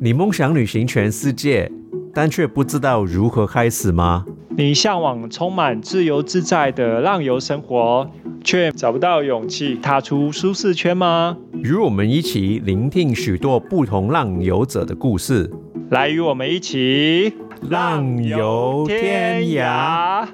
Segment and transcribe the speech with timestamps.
[0.00, 1.68] 你梦想旅行全世界，
[2.14, 4.24] 但却不知道如何开始吗？
[4.56, 8.08] 你向往充满自由自在的浪游生活，
[8.44, 11.36] 却找不到勇气踏出舒适圈吗？
[11.64, 15.50] 与我们一起聆听许多不同浪游者的故事，
[15.90, 17.32] 来与我们一起
[17.68, 20.28] 浪游天涯。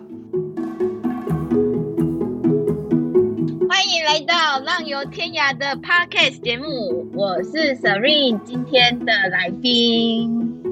[4.04, 10.62] 来到浪游天涯的 Podcast 节目，我是 Serene，今天的来宾。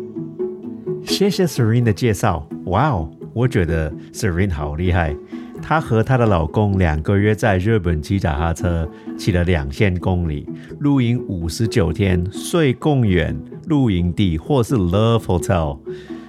[1.07, 2.47] 谢谢 Serene 的介绍。
[2.67, 5.17] 哇哦，我觉得 Serene 好厉害。
[5.63, 10.47] 她和她的老公两个月在日本骑脚踏车，骑了两千公里，
[10.81, 13.35] 露营五十九天，睡公园、
[13.67, 15.79] 露营地或是 Love Hotel，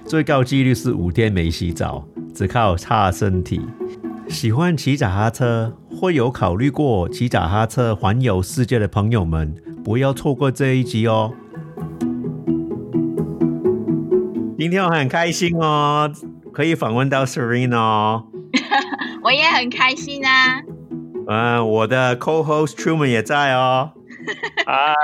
[0.06, 3.60] 最高纪录是五天没洗澡，只靠擦身体。
[4.28, 11.32] 喜欢骑脚踏车，会有考虑过骑脚踏车环游世界的朋友们，不要错过这一集哦。
[14.58, 16.10] 今天我很开心哦，
[16.52, 18.26] 可以访问到 Serene 哦。
[19.22, 20.60] 我也很开心啊。
[21.28, 23.92] 嗯，我的 co-host Truman 也在哦。
[24.66, 24.94] 嗨，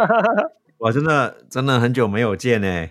[0.78, 2.88] 我真的真的很久没有见呢。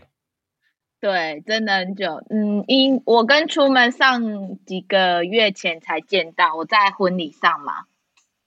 [1.00, 2.24] 对，真的很久。
[2.30, 7.86] 嗯，因我跟出门上几个月前才见到，我在婚礼上嘛。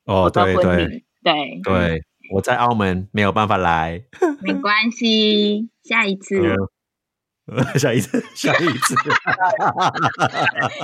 [0.04, 4.02] 哦，对对对对，我在澳门没有办法来。
[4.40, 6.40] 没关系，下一次，
[7.78, 8.94] 下一次，下一次。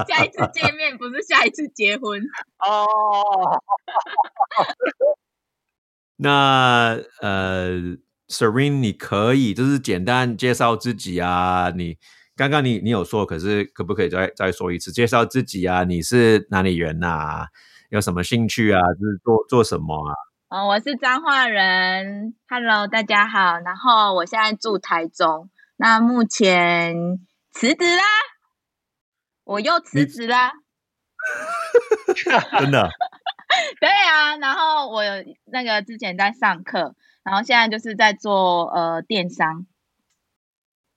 [0.07, 2.23] 下一次见面不是下一次结婚。
[2.59, 3.61] 哦，
[6.17, 7.97] 那呃
[8.29, 11.71] ，Serene，你可以就是简单介绍自己啊。
[11.75, 11.97] 你
[12.37, 14.91] 刚刚你你有说，可是可不可以再再说一次？
[14.91, 17.47] 介绍自己啊，你是哪里人呐、
[17.91, 18.81] 有什么兴趣啊？
[19.01, 20.13] 就是做做什么啊？
[20.49, 23.59] 哦，我是彰化人，Hello，大家好。
[23.61, 26.95] 然后我现在住台中，那目前
[27.51, 28.03] 辞职啦，
[29.45, 30.53] 我又辞职啦。
[32.61, 32.89] 真的？
[33.81, 35.13] 对啊，然后我有
[35.47, 39.67] 那个之前在上课，然后现在就是在做呃电商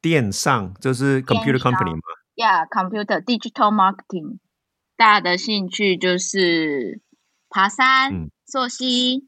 [0.01, 2.01] 电商就是 computer company 吗
[2.35, 4.39] ？，Yeah，computer digital marketing。
[4.95, 7.01] 大家的兴趣就是
[7.49, 9.27] 爬山、嗯溯溪、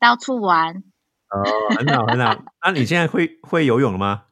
[0.00, 0.82] 到处玩，
[1.30, 1.42] 哦，
[1.76, 2.42] 很好很好。
[2.64, 4.24] 那你现在会会游泳了吗？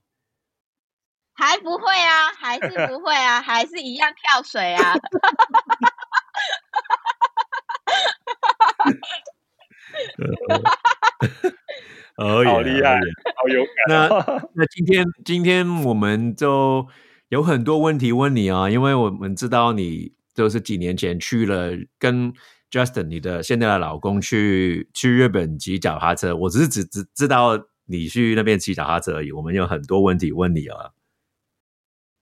[1.34, 4.94] 还不会啊，还是不会啊， 还是一样跳水啊。
[12.20, 13.00] 哦好厉害，
[13.34, 14.50] 好勇那敢那。
[14.54, 16.86] 那今天今天我们就
[17.30, 22.30] 有很多问题问你啊，因为我们知道你就是几年前去了跟
[22.70, 29.32] Justin 你的现在的老公去去日本骑脚踏车，我只是只只知道你去那边骑脚踏车而已。
[29.32, 30.90] 我们有很多问题问你啊。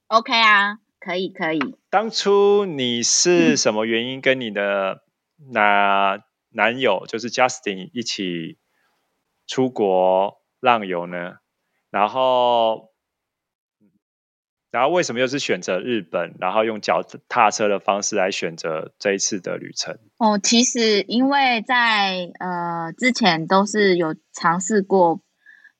[0.06, 1.58] OK 啊，可以可以。
[1.90, 5.02] 当初你是什么原因跟你的
[5.52, 8.58] 男男友就是 Justin 一起
[9.48, 11.38] 出国浪游呢？
[11.90, 12.90] 然后，
[14.70, 19.98] 然后为什么又是选择日本，然后用脚踏车的方式来选择这一次的旅程？
[20.18, 25.22] 哦，其实因为在呃之前都是有尝试过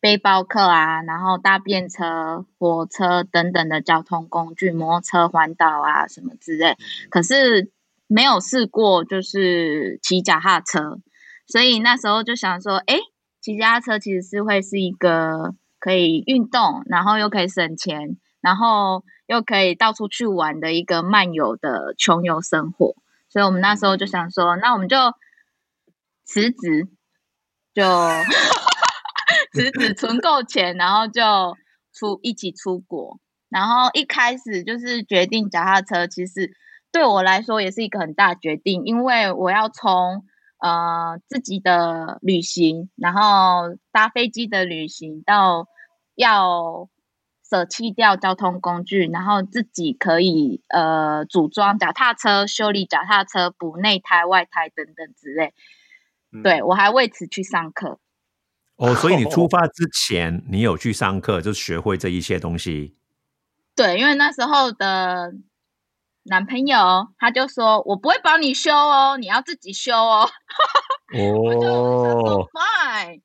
[0.01, 6.75] 背包客啊，然后搭便车、火车等等的交通工具，摩托车环岛啊什么之类，
[7.11, 7.71] 可是
[8.07, 10.99] 没有试过就是骑脚踏车，
[11.47, 12.99] 所以那时候就想说，诶，
[13.49, 22.95] 骑脚踏车其实是会是一个可以运动，然后又可以省钱，然后又可以到处去玩的一个漫游的穷游生活。
[23.31, 24.99] 所以我们那时候就想说，那我们就
[26.27, 26.89] 辞职，
[27.73, 27.85] 就
[29.55, 31.23] 辞职存够钱，然后就
[31.95, 33.19] 出一起出国。
[33.49, 36.53] 然后一开始就是决定脚踏车，其实
[36.93, 40.27] 对我来说也是一个很大决定，因为我要从
[40.59, 45.67] 呃自己的旅行，然后搭飞机的旅行，到
[46.15, 46.89] 要
[47.49, 55.55] 舍弃掉交通工具，然后自己可以呃组装脚踏车、修理脚踏车、补内胎、外胎等等之类。
[56.31, 58.01] 嗯对我还为此去上课。
[58.77, 62.97] 哦，所以你 出发之前，你有去上课，就学会这一些东西。
[63.75, 65.33] 对，因为那时候的
[66.29, 70.29] 男朋友他就说：“我不会帮你修哦，你要自己修哦。
[71.35, 73.21] ”我就想说哦，fine，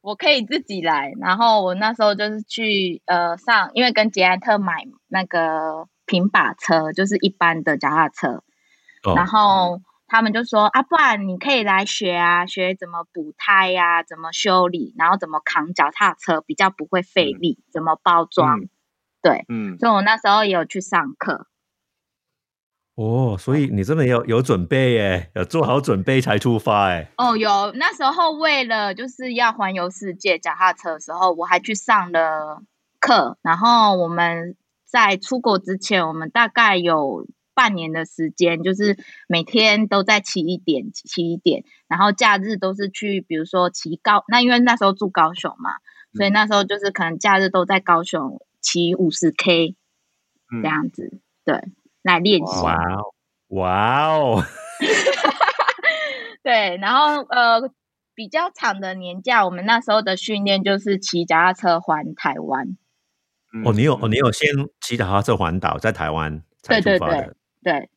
[0.00, 1.12] 我可以自己来。
[1.20, 8.42] 然后我那时候就是去呃上，因为跟捷安特买那个平把车，就是一般的脚踏车，
[9.04, 18.60] 哦然后他们就说啊，不然你可以来学啊，学怎么补胎呀、怎么修理，然后怎么扛脚踏车，比较不会费力，怎么包装。
[18.60, 18.68] 嗯
[19.22, 21.48] 对，嗯，所以我那时候也有去上课。
[22.96, 27.10] 哦，所以你真的有有准备耶，要做好准备才出发哎。
[27.18, 32.62] 哦，有那时候为了就是要环游世界脚踏车的时候，我还去上了
[32.98, 33.36] 课。
[33.42, 34.56] 然后我们
[34.86, 38.96] 在出国之前，我们大概有半年的时间，就是
[39.28, 41.64] 每天都在骑一点，骑一点。
[41.88, 45.72] 然后假日都是去，比如说骑高，那因为那时候住高雄嘛，
[46.14, 49.76] 所以那时候就是可能假日都在高雄骑五十 K
[50.50, 51.62] 嗯这样子，对，
[52.06, 52.62] 来练习。
[52.62, 53.14] 哇哦，
[53.48, 54.44] 哇哦，
[56.42, 57.70] 对，然后呃，
[58.14, 62.76] 比较长的年假，我们那时候的训练就是骑脚踏车环台湾。
[63.52, 64.48] 嗯哦，你有哦，你有先
[64.80, 67.36] 骑脚踏车环岛，在台湾才出发的。
[67.62, 67.90] 对对，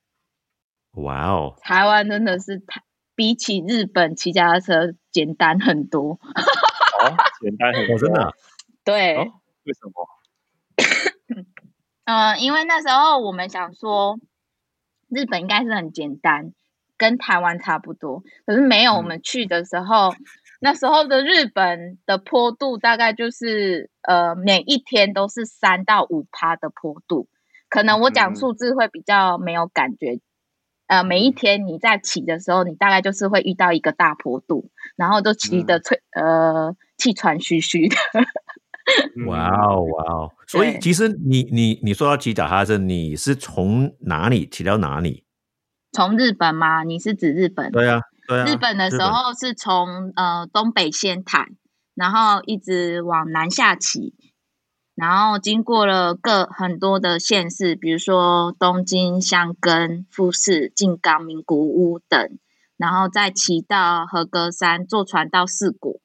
[1.04, 2.82] 哇哦，台湾真的是台
[3.16, 6.12] 比起日本骑脚踏车简单很多。
[6.14, 8.32] 哦，简单很多，哦，真的啊
[8.84, 9.26] 对，哦
[9.64, 10.08] 为什么？
[12.12, 14.18] 嗯、因为那时候我们想说，
[15.10, 16.54] 日本应该是很简单，
[16.98, 18.24] 跟台湾差不多。
[18.48, 20.16] 可是没有，我嗯们去的时候，
[20.60, 27.28] 那时候的日本的坡度大概就是呃每一天都是三到五趴的坡度，
[27.70, 30.20] 可能我讲嗯数字会比较没有感觉。
[30.88, 37.96] 呃，每一天你在骑的时候，你大概就是会遇到一个大坡度，然后都骑得吹、呃气喘吁吁的。
[39.16, 40.32] 嗯哇哦，哇哦！
[40.48, 45.26] 所以其实你你你说到骑脚踏车，你是从哪里骑到哪里？
[45.92, 46.84] 从日本吗？
[46.84, 47.72] 你是指日本？
[47.72, 48.46] 对啊，对啊。
[48.46, 51.48] 日本的时候是从呃东北仙台，
[51.96, 54.14] 然后一直往南下骑，
[54.96, 62.38] 然后经过了各很多的县市，比如说东京、香根、富士、静冈、名古屋等，
[62.78, 66.00] 然后再骑到和歌山，坐船到四国，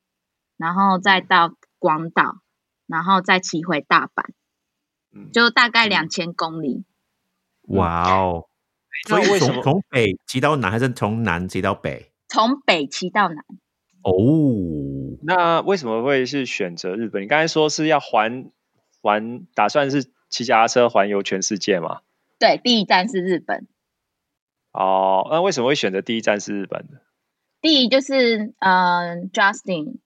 [0.56, 2.38] 然后再到广岛，
[2.86, 4.24] 然后再骑回大阪，
[5.12, 6.84] 嗯就大概两千公里。
[7.68, 8.48] 哇哦！
[9.08, 12.12] 所以那为什么从从北骑到南，还是从南骑到北？
[12.28, 13.44] 从北骑到南，
[14.02, 14.12] 哦，
[15.22, 17.22] 那为什么会是选择日本？
[17.22, 18.50] 你刚才说是要环
[19.00, 22.00] 环，打算是骑脚踏车环游全世界嘛？
[22.38, 23.66] 对，第一站是日本。
[24.72, 26.98] 哦，那为什么会选择第一站是日本呢？
[27.60, 29.98] 第一就是，嗯、j u s t i n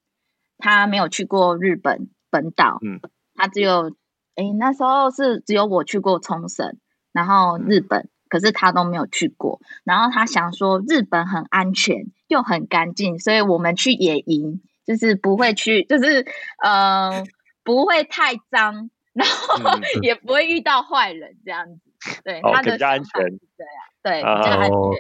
[0.59, 3.01] 他没有去过日本本岛，嗯，
[3.35, 3.93] 他只有，
[4.37, 6.79] 诶，那时候是只有我去过冲绳，
[7.13, 9.61] 然后日本，可是他都没有去过。
[9.85, 16.27] 然后他想说，日本很安全又很干净，所以我们去野营，就是不会去，就是
[16.63, 17.25] 呃，
[17.65, 21.81] 不会太脏，然后嗯也不会遇到坏人这样子。
[22.25, 24.73] 对，哦他的比较安全对啊，对，啊比较安全。
[24.73, 24.91] 哦，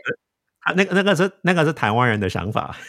[0.60, 2.75] 他那个那个是那个是台湾人的想法。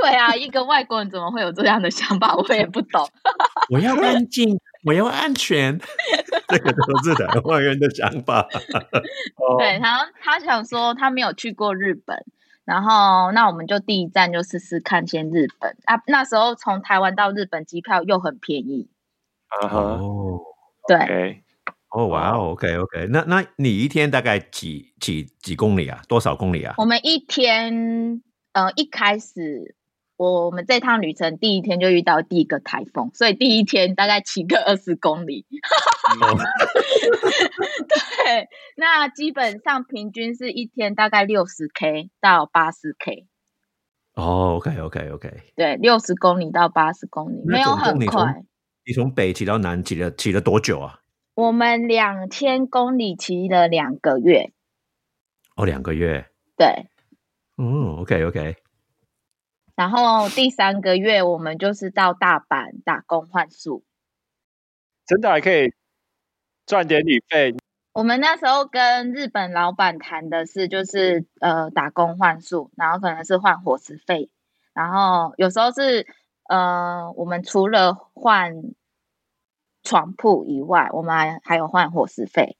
[0.00, 2.34] 对啊，一个外国人怎么会有这样的想法？
[2.36, 3.08] 我也不懂。
[3.70, 5.78] 我要干净，我要安全，
[6.48, 8.40] 这个都是台湾人的想法。
[9.36, 12.24] 哦对，然后他想说他没有去过日本，
[12.64, 16.00] 然后那我们就第一站就试试看先日本啊。
[16.06, 18.88] 那时候从台湾到日本机票又很便宜，
[19.48, 20.40] 啊哈哦
[20.86, 21.42] 对
[21.90, 26.00] 哦，哇哦，OK OK，那那你一天大概几几几公里啊？
[26.08, 26.74] 多少公里啊？
[26.78, 28.22] 我们一天
[28.52, 29.74] 呃一开始。
[30.18, 35.46] 我我们这趟旅程第一天就遇到第一个台风，所以第一天大概骑个二十公里。
[35.50, 36.36] 嗯
[37.88, 43.26] 对，那基本上平均是一天大概六十 K 到八十 K。
[44.14, 48.42] 哦，OK OK OK，对，六十公里到八十公里，那没有很快。
[48.84, 50.98] 你从北骑到南骑了骑了多久啊？
[51.34, 54.50] 我们两千公里骑了两个月，
[55.54, 56.26] 哦，两个月。
[56.56, 56.88] 对。
[57.56, 58.56] 嗯，OK OK，
[59.78, 63.84] 然后第三个月我们就是到大阪打工换宿。
[65.06, 65.72] 真的还可以
[66.66, 67.54] 赚点旅费，
[67.92, 74.30] 我们那时候跟日本老板谈的是，就是呃打工换宿，然后可能是换伙食费，
[74.72, 76.08] 然后有时候是
[76.48, 78.52] 呃我们除了换
[79.84, 82.56] 床铺以外，我们还还有换伙食费。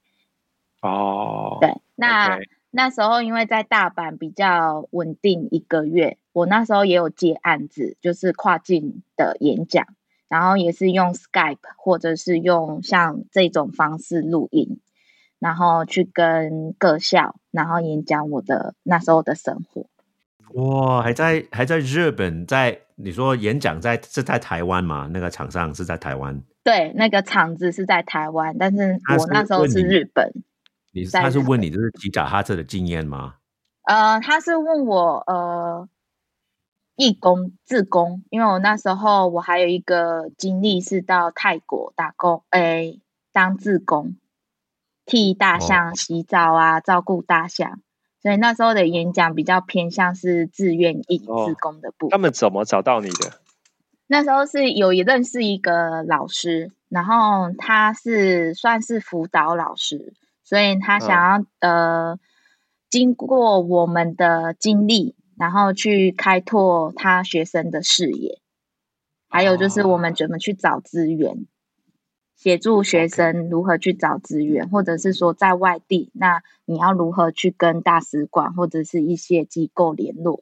[0.81, 2.39] 哦，对，那
[2.71, 9.87] 那时候因为在大阪比较稳定一个月，我那时候也有接案子，就是跨境的演讲，
[10.27, 14.79] 然后也是用 Skype 或者是用像这种方式录音，
[15.39, 19.87] 然后去跟各校，然后演讲我的那时候的生活。
[20.53, 25.09] 哇，还在还在日本，在你说演讲在是在台湾吗？
[25.11, 30.31] 那个场上是在台湾，对，那个场子是在台湾，但是我那时候是日本。
[30.91, 33.35] 你是他是问你就是骑脚踏车的经验吗？
[33.83, 35.89] 呃，他是问我呃，
[36.95, 42.99] 义工、自工，因为我那时候我还有一个经历是到泰国打工，诶，
[43.31, 44.15] 当自工，
[45.05, 47.79] 替大象洗澡啊，照顾大象，
[48.21, 52.11] 所以那时候的演讲比较偏向是自愿义自工的部分。
[52.11, 53.41] 他们怎么找到你的？
[54.07, 60.13] 那时候是有认识一个老师，然后他是算是辅导老师，
[60.49, 62.19] 所以他想要呃。
[62.91, 68.41] 经过我们的经历，然后去开拓他学生的视野，
[69.29, 71.45] 还有就是我们怎么去找资源，
[72.35, 80.41] 协助学生如何去找资源，或者是说在外地，那你要如何去跟大使馆或者是一些机构联络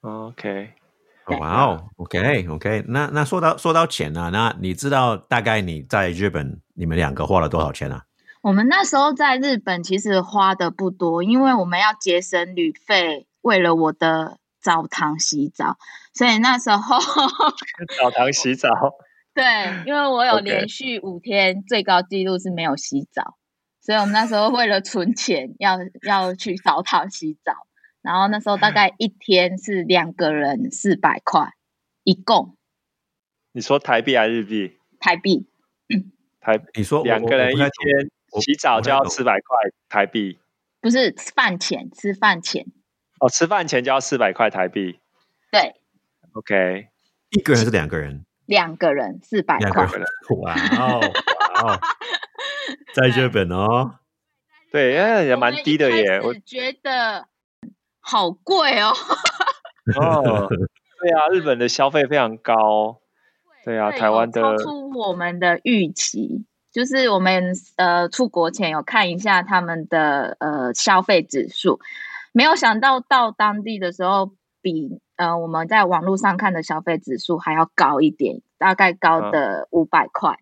[0.00, 0.72] ？OK，
[1.38, 8.02] 哇哦，OK OK，那那说到说到钱呢，那你知道大概你在日本你们两个花了多少钱啊？
[8.42, 15.78] 我们那时候在日本其实花的不多，因为我们要节省旅费，为了我的澡堂洗澡，
[16.12, 16.98] 所以那时候
[18.00, 18.68] 澡堂洗澡。
[19.32, 19.44] 对，
[19.86, 23.36] 因为我有连续五天最高纪录是没有洗澡，
[23.80, 27.68] 所以我们那时候为了存钱，要要去澡堂洗澡，
[28.02, 31.52] 然后那时候大概一天是两个人四百块，
[32.02, 32.56] 一共。
[33.52, 34.78] 你说台币还是日币？
[34.98, 35.46] 台币。
[36.40, 37.70] 台，你说两个人一天。
[38.40, 39.56] 洗澡就要四百块
[39.88, 40.38] 台币，
[40.80, 42.66] 不是饭钱，吃饭钱。
[43.20, 44.98] 哦，吃饭钱就要四百块台币。
[45.50, 45.74] 对
[46.32, 46.88] ，OK，
[47.30, 48.24] 一个人还是两个人？
[48.46, 49.84] 两个人四百块。
[50.40, 51.80] 哇哦，哇哦，
[52.94, 53.98] 在日本哦，
[54.72, 56.20] 对，哎也蛮低的耶。
[56.22, 57.28] 我觉得
[58.00, 58.92] 好贵哦。
[59.96, 60.48] 哦，
[61.00, 63.00] 对啊，日本的消费非常高。
[63.64, 66.44] 对啊，台湾的超出我们的预期。
[66.72, 71.78] 就是我们呃出国前有看一下他们的呃消费指数，
[72.32, 80.38] 没有想到到当地的时候比呃我们在网络上看的消费指数还要高一点，大概高的五百块。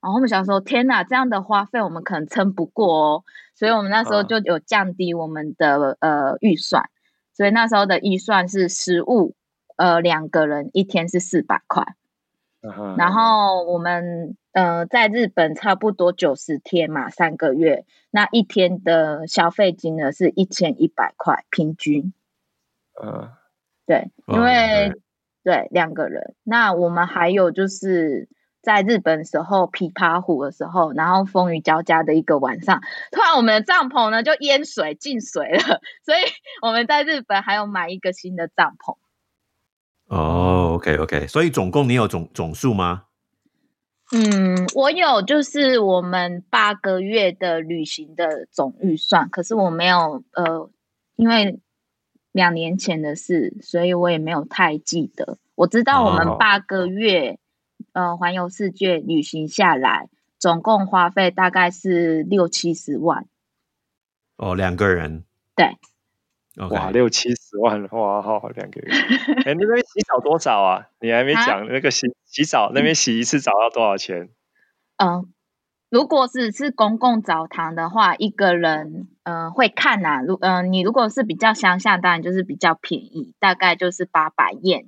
[0.00, 6.88] 然后我们想说，天哪，这样的花费我们可能撑不过哦，所以我们那时候就有降低我们的呃预算，
[7.34, 9.34] 所以那时候的预算是食物，
[9.76, 11.84] 呃两个人一天是四百块。
[12.96, 22.12] 然后我们呃在日本差不多九十天嘛，三个月，那一天的消费金额是一千一百块平均。
[23.00, 23.30] 嗯，
[23.86, 24.92] 对，因为
[25.44, 28.28] 对两个人，那我们还有就是
[28.62, 32.80] 在日本时候琵琶湖的时候，然后风雨交加的一个晚上，
[33.12, 36.22] 突然我们的帐篷呢就淹水进水了， 所以
[36.62, 38.96] 我们在日本还有买一个新的帐篷。
[40.08, 43.04] 哦，OK OK，所以总共你有总总数吗？
[44.12, 50.70] 嗯，我有，就是我们八个月的旅行的总预算，可是我没有，呃，
[51.16, 51.58] 因为
[52.30, 55.38] 两年前的事，所以我也没有太记得。
[55.56, 57.40] 我知道我们八个月，
[57.92, 60.08] 呃，环游世界旅行下来，
[60.38, 63.26] 总共花费大概是六七十万。
[64.36, 65.24] 哦，两个人。
[65.56, 65.76] 对。
[66.56, 68.90] 哇，六七十万哇，好两个月。
[69.44, 70.88] 哎，那边洗澡多少啊？
[71.00, 74.30] 你还没讲那个洗洗澡那边洗一次澡要多少钱？
[74.96, 75.30] 嗯，
[75.90, 80.22] 如果只是公共澡堂的话，一个人嗯会看呐。
[80.26, 84.86] 如嗯，你如果是比较乡下，当然就是比较便宜，大概就是八百元。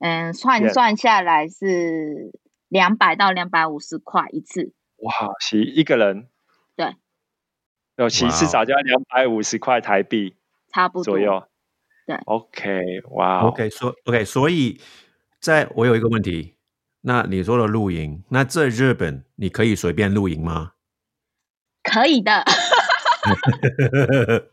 [0.00, 2.32] 嗯，算算下来是
[2.68, 4.72] 两百到两百五十块一次。
[4.96, 6.26] 哇，洗一个人？
[6.74, 6.96] 对。
[7.94, 10.34] 有洗一次澡就要两百五十块台币。
[10.72, 11.42] 差不多左右，
[12.06, 14.80] 对，OK，哇，OK，所 OK，所以
[15.40, 16.56] 在我有一个问题，
[17.02, 20.72] 那你说的露营，那在日本你可以随便露营吗？
[21.82, 22.44] 可以的，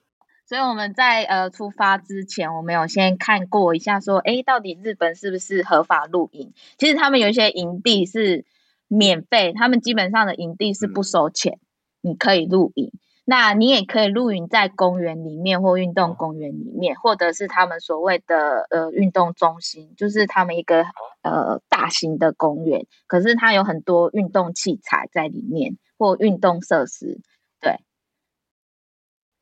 [0.47, 6.53] 所以我们在呃出发之前，我们有先看过一下，说，哎，到底日本是不是合法露营？
[6.77, 8.45] 其实他们有一些营地是
[8.87, 11.59] 免费，他们基本上的营地是不收钱，
[11.99, 12.93] 你可以露营。
[13.27, 20.85] 那你也可以露营在公园里面或运动公园里面，或者是他们所谓的呃运动中心，就是他们一个
[21.23, 27.19] 呃大型的公园，可是它有很多运动器材在里面或运动设施。
[27.59, 27.79] 对，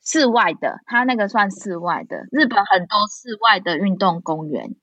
[0.01, 2.25] 室外的，它那个算室外的。
[2.31, 4.77] 日本很多室外的运动公园。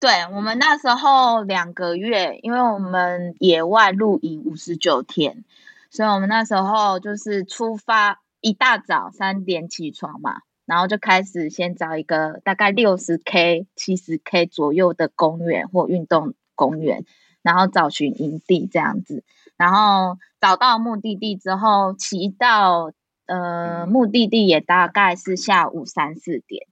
[0.00, 5.44] 对我们那时候两个月，因为我们野外露营五十九天。
[5.90, 17.04] 所以我们那时候就是出发一大早三点起床嘛，然后就开始先找一个大概六十 K、七十 K 左右的公园或运动公园，
[17.42, 19.24] 然后找寻营地这样子。
[19.56, 22.92] 然后找到目的地之后，骑到
[23.26, 26.66] 呃目的地也大概是下午三四点。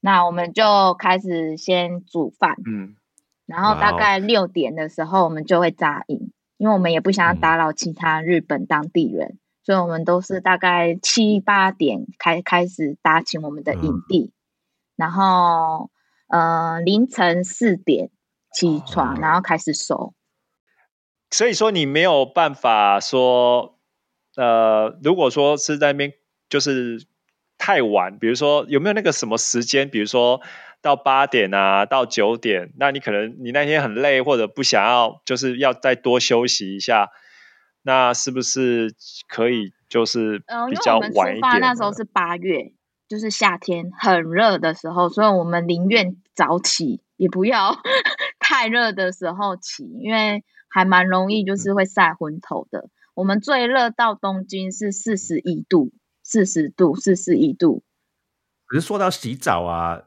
[0.00, 2.94] 那我们就开始先煮饭，嗯，
[3.46, 6.30] 然后大概六点的时候我们就会扎营，
[6.64, 14.32] 因为我们也不想要打扰其他日本当地人，所以我们都是大概七八点开开始搭起我们的营地，
[14.96, 15.90] 然后
[16.26, 18.08] 呃凌晨四点
[18.50, 20.14] 起床，然后开始收。
[21.30, 23.78] 所以说你没有办法说，
[24.34, 26.14] 呃，如果说是在那边
[26.48, 27.04] 就是
[27.58, 30.40] 太晚，比如说有没有那个什么时间，比如说
[30.84, 37.08] 到八点啊，到九点，那你可能你那天很累，或者不想要，就是要再多休息一下，
[37.82, 38.94] 那是不是
[39.26, 41.60] 可以就是比较晚一点？
[41.60, 42.74] 那时候是八月，
[43.08, 47.76] 就是夏天很热的时候，所以我们宁愿早起，也不要
[48.38, 50.44] 太热的时候起，因为。
[50.76, 52.88] 还蛮容易，就是会晒昏头的。
[53.14, 55.92] 我们最热到东京是四十一度，
[56.24, 57.84] 四十度，四十一度。
[58.66, 60.02] 可是说到洗澡啊，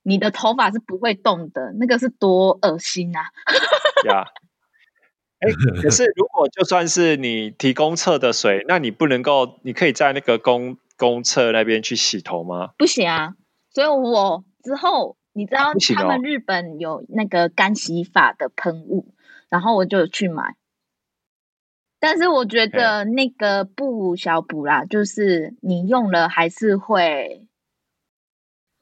[0.03, 3.23] 你的头发是不会动的，那个是多恶心啊！
[4.07, 4.27] 呀，
[5.41, 5.49] 哎，
[5.81, 12.73] 可是如果就算是你提公厕的水， 那你不能够，你可以在那个公公厕那边去洗头吗？
[12.77, 13.33] 不行啊，
[13.71, 14.45] 所以我。
[14.65, 19.15] 之后，你知道他们日本有那个干洗法的喷雾，
[19.49, 20.57] 然后我就去买。
[22.01, 27.47] 但是我觉得那个不小补啦，就是你用了还是会，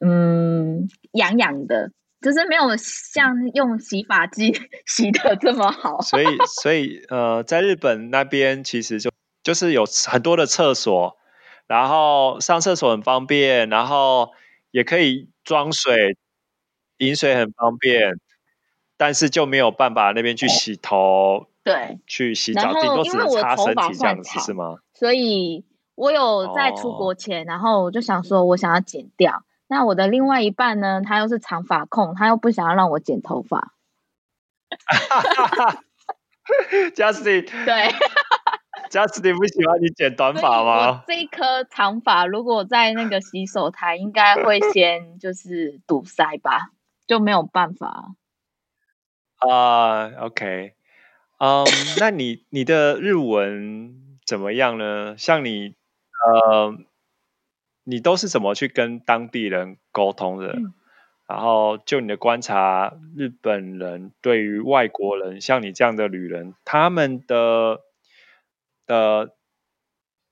[0.01, 4.53] 嗯，痒痒的，就是没有像用洗发剂
[4.87, 6.01] 洗的这么好。
[6.03, 6.27] 所以，
[6.63, 9.11] 所以呃，在日本那边其实就
[9.43, 11.17] 就是有很多的厕所，
[11.67, 14.31] 然后上厕所很方便，然后
[14.71, 15.31] 也可以。
[15.47, 16.17] 装水、
[16.99, 18.19] 饮水很方便，
[18.97, 24.77] 但是就没有办法那边去洗头，对，去洗澡，顶多只能擦身体这样子，是吗？
[24.95, 25.65] 所以
[25.97, 29.43] 我有在出国前，然后我就想说，我想要剪掉。
[29.67, 33.73] 那我的另外一半呢，他又是长发控，他又不想要让我剪头发。
[36.95, 37.93] Justin， 对。
[38.89, 41.03] Justin 不喜欢你剪短发吗？
[41.09, 46.71] 这一颗长发如果在那个洗手台，应该会先就是堵塞吧，
[47.09, 48.13] 就没有办法。
[49.39, 50.76] 啊，OK，
[51.39, 51.65] 嗯，
[51.99, 55.17] 那你你的日文怎么样呢？
[55.19, 55.75] 像你，
[56.25, 56.77] 呃，
[57.85, 60.59] 你都是怎么去跟当地人沟通的？
[61.29, 67.81] 然后就你的观察，日本人对于外国人，像你这样的旅人，他们的。
[68.89, 69.35] 呃，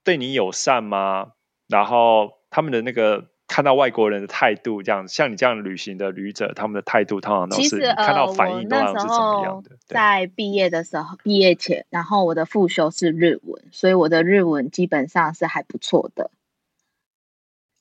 [0.04, 1.32] 对你友善吗？
[1.66, 9.76] 然后他们的那个看到外国人的态度，这样像你这样旅行的旅者，他们的态度通常都是看到反应，通常是怎么样的？
[9.86, 16.30] 在毕业的时候，毕业前，然后我的副修是日文，所以我的日文基本上是还不错的。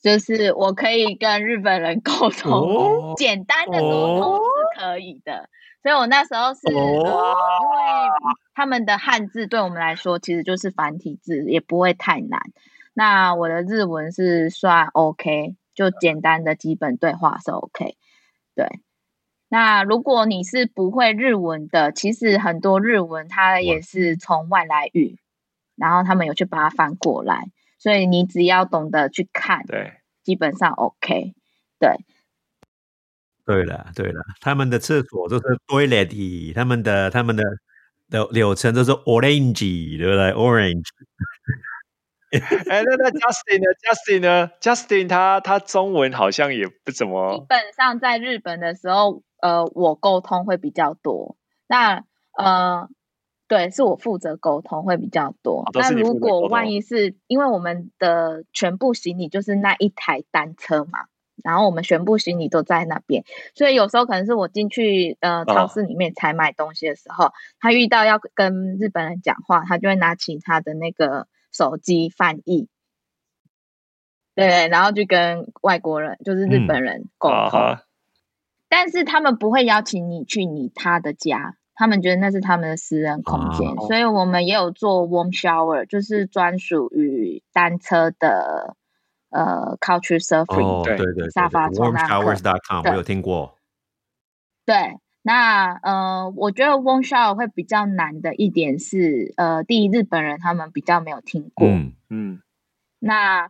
[0.01, 5.49] 就是我可以跟日本人沟通，哦简单的沟通是可以的。
[5.81, 12.41] 所以我那时候是、呃，因哦为他们的汉字对我们来说其实就是繁体字，也不会太难。
[12.93, 17.97] 那我的日文是算 OK，就简单的基本对话是 OK。
[18.55, 18.67] 对，
[19.49, 25.17] 那如果你是不会日文的，其实很多日文它也是从外来语，
[25.75, 31.33] 然后他们有去把它翻过来，所以你只要懂得去看，对，基本上 OK。
[31.79, 31.97] 对，
[33.43, 37.43] 对了，对了，他们的厕所都是 toilet，他们的他们的
[38.09, 40.87] 的流程都是 orange，对不对？orange。
[42.69, 51.37] 哎，那那 Justin 呢？Justin 呢？Justin 他他中文好像也不怎么基本上在日本的时候，呃，我沟通会比较多。
[51.67, 52.03] 那
[52.37, 52.87] 呃，
[53.47, 61.05] 对，是我负责沟通会比较多那如果万一是因为我们的全部行李就是那一台单车嘛，
[61.43, 72.67] 然后我们全部行李都在那边，所以有时候可能是我进去呃超市里面采买东西的时候，他遇到要跟日本人讲话，他就会拿起他的那个手机翻译。
[74.35, 77.77] 对，然后就跟外国人，就是日嗯本人沟通。
[78.67, 88.75] 但是他们不会邀请你去你他的家，他们觉得那是他们的私人空间，哦所以我们也有做 warm shower，就是专属于单车的
[89.29, 90.65] 呃 couch surfing。
[90.65, 93.59] 哦，对对对对沙发冲浪 warmshowers.com 我有听过。
[94.65, 102.41] 对，那呃，我觉得 warm shower 会比较难的一点是，呃，第一日本人他们比较没有听过，嗯，嗯，
[102.99, 103.49] 那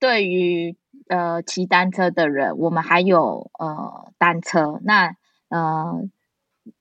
[0.00, 0.76] 对于
[1.08, 5.14] 呃骑单车的人，我们还有呃单车，那
[5.48, 6.02] 呃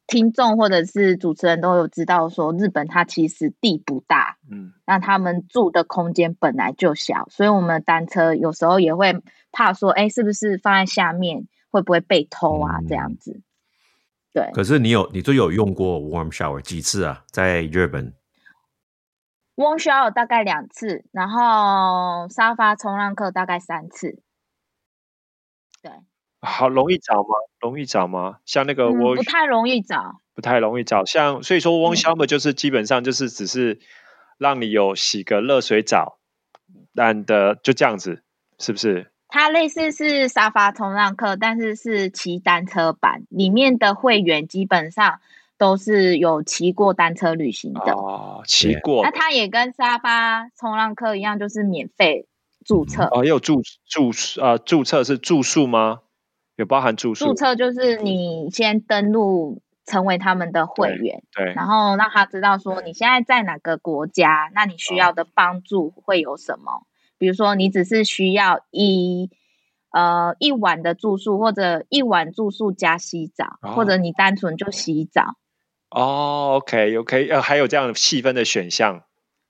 [0.07, 9.13] 听众或者是主持人都有知道说，日本它其实地不大，嗯，那他们住的空间本来就小，所以我们的单车有时候也会
[9.51, 12.79] 怕说，哎，是不是放在下面会不会被偷啊？
[12.87, 13.41] 这样嗯子，
[14.33, 14.49] 对。
[14.53, 17.23] 可是你有你都有用过 warm shower 几次啊？
[17.31, 18.13] 在日本
[19.55, 24.19] warm shower 大概两次，然后沙发冲浪课大概三次。
[25.81, 25.91] 对，
[26.41, 27.29] 好容易找吗？
[27.59, 28.39] 容易找吗？
[28.45, 30.15] 像那个嗯，我不太容易找。
[30.33, 33.79] 不太容易找，像所以说 warm 嗯 shower 就是基本上就是只是
[34.39, 36.17] 让你有洗个热水澡，
[36.91, 38.23] 然的就这样子，
[38.57, 39.12] 是不是？
[39.33, 45.21] 它类似是沙发冲浪课，但是是骑单车版，里面的会员基本上
[45.57, 47.93] 都是有骑过单车旅行的。
[47.93, 52.27] 哦，骑过那它也跟沙发冲浪课一样，就是免费
[52.63, 53.09] 注册。
[53.11, 56.01] 哦，也有注注呃注册是住宿吗？
[56.55, 57.25] 有包含住宿？
[57.25, 66.85] 注册就是你先登录成为他们的会员，对，然后让他知道说你现在在哪个国家，那你需要的帮助会有什么？
[67.23, 69.29] 比如说你只是需要一
[69.91, 75.37] 呃一晚的住宿，或者一晚住宿加洗澡，哦或者你单纯就洗澡，
[75.89, 79.03] 哦，OK OK，呃，还有这样细分的选项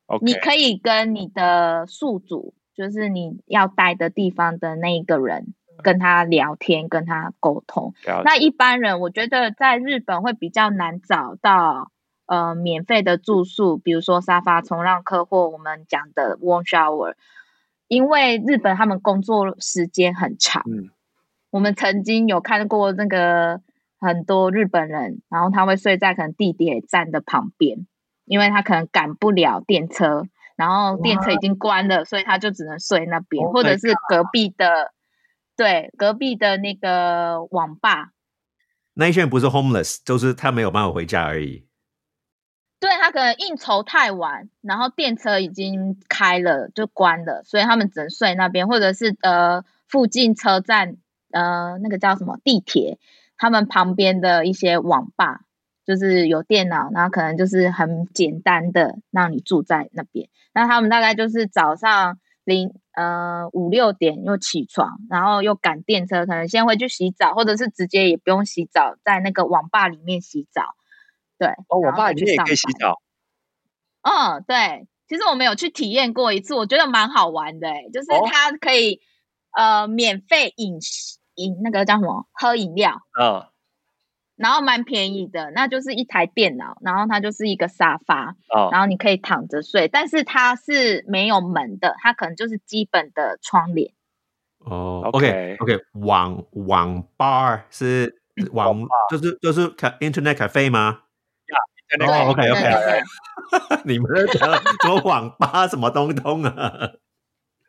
[0.06, 5.56] ，OK，你可以跟你的宿主，就是你要待的地方的那一个人。
[5.82, 7.96] 跟他聊天，跟他沟通。
[8.24, 11.92] 那一般人，我觉得在日本会比较难找到
[12.28, 17.16] 呃免费的住宿，比如说沙发冲浪客或我们讲的 warm shower，
[17.94, 20.64] 因为日本他们工作时间很长。
[20.66, 20.90] 嗯，
[21.52, 23.62] 我们曾经有看过那个
[24.00, 27.86] 很多日本人，然后他会睡在可能地铁站的旁边，
[28.26, 30.24] 因为他可能赶不了电车，
[30.56, 34.92] 然后电车已经关了，所以他就只能睡那边，Oh 或者是隔壁的。
[35.56, 38.10] 对，隔壁的那个网吧，
[38.96, 41.68] 那一些人不是 homeless，就是他没有办法回家而已。
[42.84, 50.98] 对他可能应酬太晚，然后电车已经开了就关了，所以他们只能睡那边，或者是呃附近车站
[51.32, 53.00] 呃那个叫什么地铁，
[53.38, 55.46] 他们旁边的一些网吧，
[55.86, 60.28] 就是有电脑，然后可能就是很简单的让你住在那边。
[60.54, 70.76] 那他们大概就是早上零呃五六点又起床，然后又赶电车，可能先回去洗澡，或者是直接也不用洗澡，在那个网吧里面洗澡。
[71.44, 73.02] 对，哦，然后再网吧里面也可以洗澡，
[74.04, 79.02] 嗯，对，其实我们有去体验过一次，我觉得蛮好玩的、欸，就是哦它可以、
[79.58, 83.46] 呃免费饮食饮那个叫什么喝饮料，嗯，
[84.36, 93.94] 然后蛮便宜的，那就是一台电脑，然后它就是一个沙发，哦，然后你可以躺着睡，但是它是没有门的，它可能就是基本的窗帘。
[94.66, 98.22] 哦 OK，OK OK，网网吧是
[98.54, 101.02] 网就是就是卡 Internet cafe 吗？
[101.98, 102.54] 在那个哦，OK 对。
[102.54, 106.92] OK， 你们在讲什么网吧什么东东啊？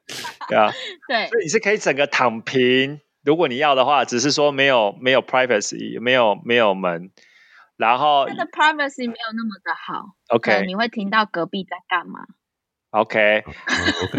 [0.48, 0.70] 对啊，
[1.08, 1.26] 对。
[1.28, 7.10] 所以你是可以整个躺平，如果你要的话，只是说没有没有 privacy，没有没有门，
[7.76, 10.64] 然后它的 privacy 没有那么的好，OK。
[10.66, 12.20] 你会听到隔壁在干嘛。
[12.90, 13.42] OK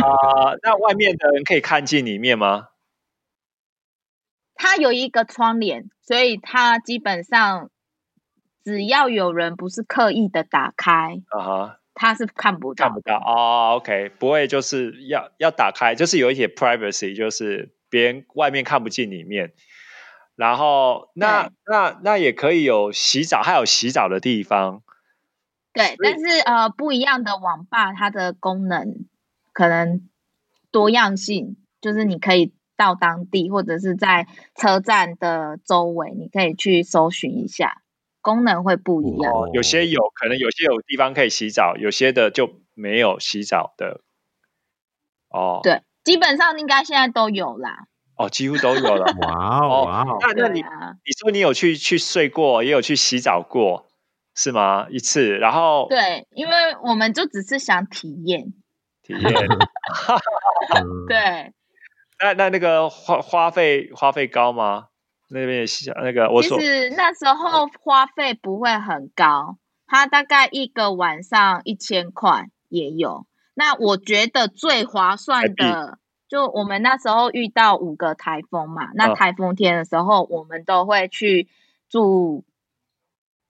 [0.02, 2.68] 啊、那外面的人可以看进里面吗？
[4.56, 7.70] 它有一个窗帘，所以它基本上
[8.66, 13.00] 只要有人不是刻意的打开，啊哈，他是看不到看不。
[13.02, 13.76] 到哦。
[13.78, 19.54] OK，不会就是要要打开，就是有一些 privacy，就是别人外面看不进里面。
[20.36, 24.82] 然后那那那也可以有洗澡，还有洗澡的地方。
[25.72, 29.06] 对，但是呃，不一样的网吧，它的功能
[29.54, 30.10] 可能
[30.72, 37.82] 多样性，就是你可以到当地或者是在车站的周围，你可以去搜寻一下，
[38.26, 39.32] 功能会不一样。
[39.32, 44.02] 哦，有些有可能有些有地方可以洗澡，有些的就没有洗澡的。
[45.30, 47.86] 哦，对，基本上应该现在都有啦。
[48.18, 49.06] 哦，几乎都有了。
[49.22, 53.86] 哇哦哇哦，那那你你说你有去去睡过，也有去洗澡过，
[54.34, 54.88] 是吗？
[54.90, 58.54] 一次，然后对，因为我们就只是想体验。
[59.04, 59.22] 体验。
[60.74, 61.54] 嗯，对，
[62.20, 64.88] 那那那个花花费花费高吗？
[65.30, 69.58] 那边洗那个我其实那时候花费不会很高，
[69.88, 73.26] 它大概一个晚上一千块也有。
[73.54, 81.48] 那我觉得最划算的，就我们那时候遇到五个台风嘛，那嗯台风天的时候，我们都会去
[81.90, 82.44] 住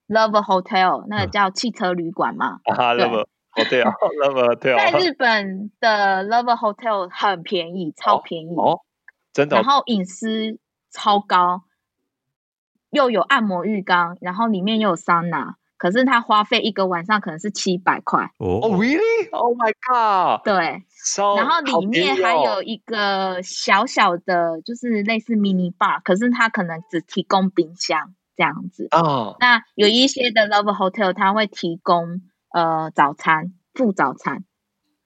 [0.08, 2.60] Love Hotel，那个嗯叫汽车旅馆嘛。
[2.64, 8.54] 啊对，love hotel love 在 hotel 在日本的 Love Hotel 很便宜，超便宜。
[8.56, 8.80] 哦，
[9.32, 10.58] 真的然后隐私
[10.92, 11.62] 超高，
[12.90, 20.44] 又有按摩浴缸，然后里面又有桑拿，可是它花费一个晚上可能是七百块，哦哦，，really？Oh my god！
[20.44, 28.88] 对，So 然后好里面还有一个小小的，就是类似 mini bar，可是它可能只提供冰箱这样子。
[28.90, 32.22] 啊，那有一些的 Love Hotel 它会提供
[32.52, 34.44] 呃早餐附早餐，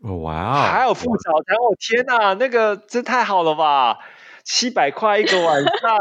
[0.02, 3.98] 哦哇哦，还有附早餐，哦天哪，那个这太好了吧！
[4.42, 5.98] 七百块一个晚上，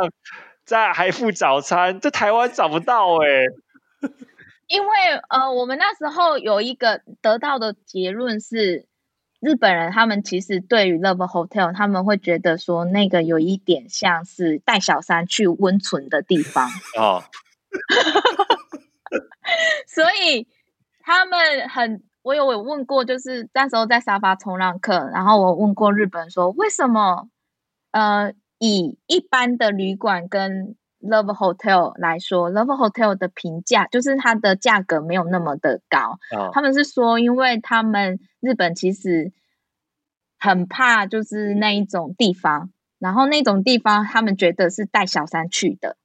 [0.70, 3.28] 再还附早餐，这台湾找不到哎、
[4.68, 4.90] 因为
[5.30, 8.86] 呃，我们那时候有一个得到的结论是，
[9.40, 17.24] 日本人他们其实对于 Love Hotel，他们会觉得说那个有一点像是带小三去温存的地方，哦，
[19.88, 20.48] 所以
[21.02, 27.28] 他们很，我有有问过，就是那时候在沙发冲浪课，然后我问过日本人说，为什么
[27.90, 36.20] 呃以一般的旅馆跟 Love Hotel 来说，Love Hotel 的评价就是它的价格没有那么的高。
[36.38, 39.32] 啊他们是说，因为他们日本其实
[40.38, 45.96] 很怕就是那一种地方，然后那种地方他们觉得是带小三去的，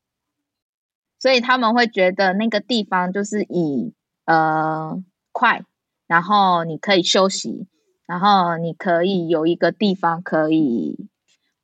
[1.19, 3.93] 所以他们会觉得那个地方就是以
[4.27, 5.65] 呃快，
[6.07, 7.67] 然后你可以休息，
[8.07, 11.09] 然后你可以有一个地方可以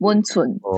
[0.01, 0.51] 温存。
[0.63, 0.77] 哦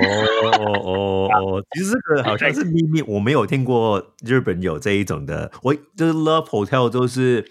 [0.61, 5.51] 哦哦， 其实这个好像是秘密，我没有听过日本有这一种的。
[5.63, 7.45] 我就是 Love Hotel 都是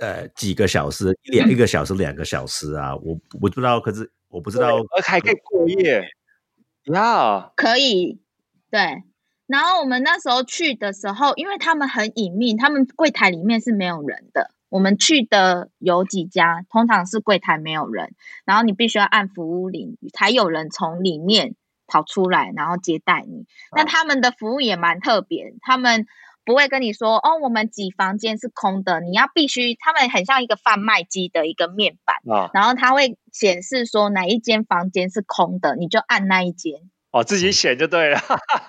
[0.00, 6.02] 呃几个小时，一两一个小时、两个小时啊，我我不知道，可是我不知道而还可以过夜
[6.84, 7.50] 呀。
[7.56, 8.20] 可以，
[8.70, 9.02] 对。
[9.46, 14.53] 然后我们那时候去的时候，因为他们很隐秘，他们柜台里面是没有人的。
[14.74, 18.12] 我们去的有几家，通常是柜台没有人，
[18.44, 21.54] 然后你必须要按服务铃，才有人从里面
[21.86, 23.46] 跑出来，然后接待你。
[23.70, 26.06] 那啊他们的服务也蛮特别，他们
[26.44, 36.80] 不会跟你说哦，我们几房间是空的，你要必须，他们很像一个贩卖机的一个面板，啊，然后它会显示说哪一间房间是空的，你就按那一间。
[37.12, 38.18] 哦，自己选就对了。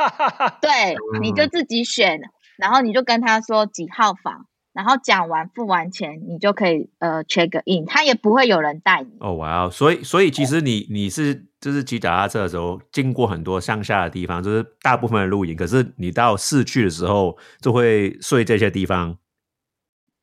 [0.61, 2.21] 对，你就自己选，
[2.57, 9.09] 然后你就跟他说几号房，然后讲完付完钱，你就可以呃 check in，他也不会有人带你。
[9.21, 19.17] 哦哇哦，所以所以其实你你是就是骑脚踏车的时候经过很多乡下的地方，就是大部分的露营，可是你到市区的时候就会睡这些地方，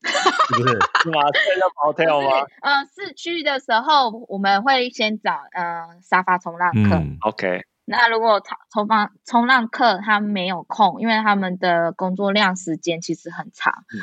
[0.05, 0.79] 是不是？
[1.03, 1.21] 是吗？
[1.33, 6.97] 睡到 hotel 吗就是呃，市区的时候我们会先找呃沙发冲浪客。
[6.97, 13.99] 嗯，？OK，那如果冲冲浪冲浪客他没有空，因为他们的工作量时间其实很长，嗯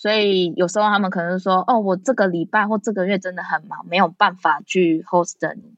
[0.00, 5.74] 所以有时候他们可能说，哦，我这个礼拜或这个月真的很忙，没有办法去 host 你。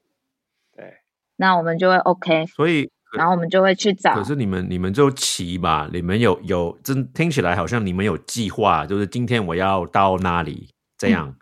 [0.77, 0.99] 对，
[1.35, 4.23] 那我们就会 OK，所以然后我们就会去找可。
[4.23, 11.35] 是你们你们就骑吧，你们有有真听起来好像你们有计划，就是今天我要到哪里这样，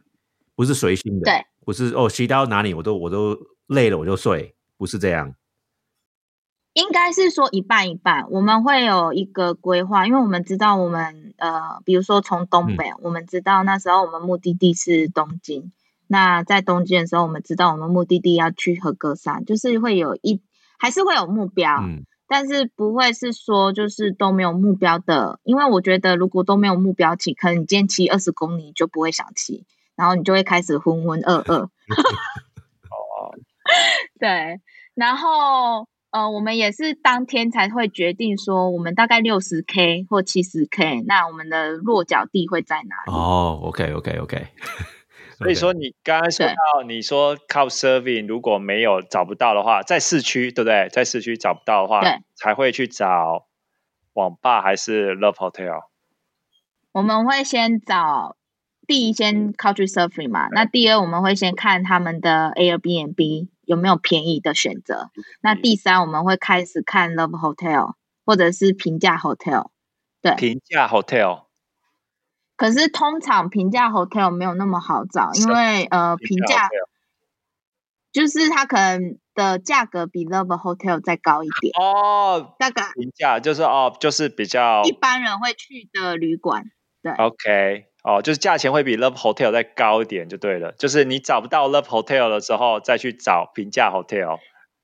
[0.56, 5.34] 不是随心的，对，不是哦骑到哪里我都我都累了我就睡，不是这样。
[6.72, 15.72] 应该是说一半一半，我们会有一个规划，因为我们知道我们呃，比如说从东北，我们知道那时候我们目的地是东京。
[16.06, 20.40] 那在东京的时候，我们知道我们目的地要去和歌山，就是会有一
[20.78, 21.80] 还是会有目标，
[22.28, 29.64] 但是不会是说就是都没有目标的，因为我觉得如果都没有目标骑，可能你今天骑二十公里就不会想骑，
[29.96, 31.62] 然后你就会开始浑浑噩噩。
[32.90, 33.34] 哦，
[34.20, 34.60] 对，
[34.94, 35.88] 然后。
[36.10, 43.12] 呃，我们也是当天才会决定说，我们大概六十 K 或七十 K，那我们的落脚地会在哪里？
[43.12, 44.48] 哦，OK，OK，OK。
[45.38, 50.88] 所以说，你刚刚说到，你说靠 serving，如果没有找不到的话，在市区，对不对？
[50.90, 52.02] 在市区找不到的话，
[52.34, 53.46] 才会去找
[54.14, 55.84] 网吧还是 Love Hotel？
[56.92, 58.36] 我们会先找
[58.86, 63.46] 第一先靠去 serving 嘛，那第二我们会先看他们的 Airbnb。
[63.70, 65.10] 有没有便宜的选择？
[65.40, 67.94] 那第三，我们会开始看 Love Hotel
[68.26, 69.68] 或者是平价 Hotel。
[70.20, 71.44] 对，平价 Hotel。
[72.56, 76.68] 可是通常平价 Hotel 没有那么好找，因为呃，平价
[78.10, 82.56] 就是它可能的价格比 Love Hotel 再高一点哦。
[82.58, 86.64] 大概平价就是哦，就是比较一般人会去的旅馆。
[87.04, 87.86] 对，OK。
[88.02, 94.38] 哦，就是价钱会比 Love Hotel 再高一点就对了，就是你找不到 Love Hotel 的时候，再去找平价 Hotel。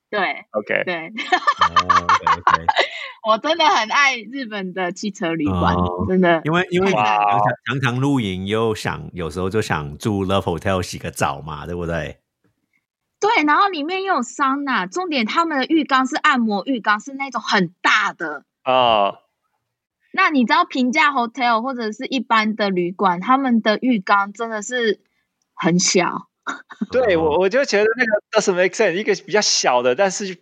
[0.08, 0.20] 对
[0.52, 1.12] ，OK，对。
[3.26, 5.74] 我真的很爱日本的汽车旅馆，
[6.08, 6.40] 真的。
[6.44, 12.18] 因为因为常常常露营，又想有时候就想住 Love Hotel 洗个澡嘛，对不对？
[13.18, 19.14] 对，然后里面又有桑拿，重点他们的浴缸是按摩浴缸，是那种很大的啊。
[20.16, 24.98] 那你知道平价 hotel 或者是一般的旅馆，他们的浴缸真的是
[25.54, 26.28] 很小。
[26.90, 30.38] 对我我就觉得那个 doesn't make sense，一个比较小的，但是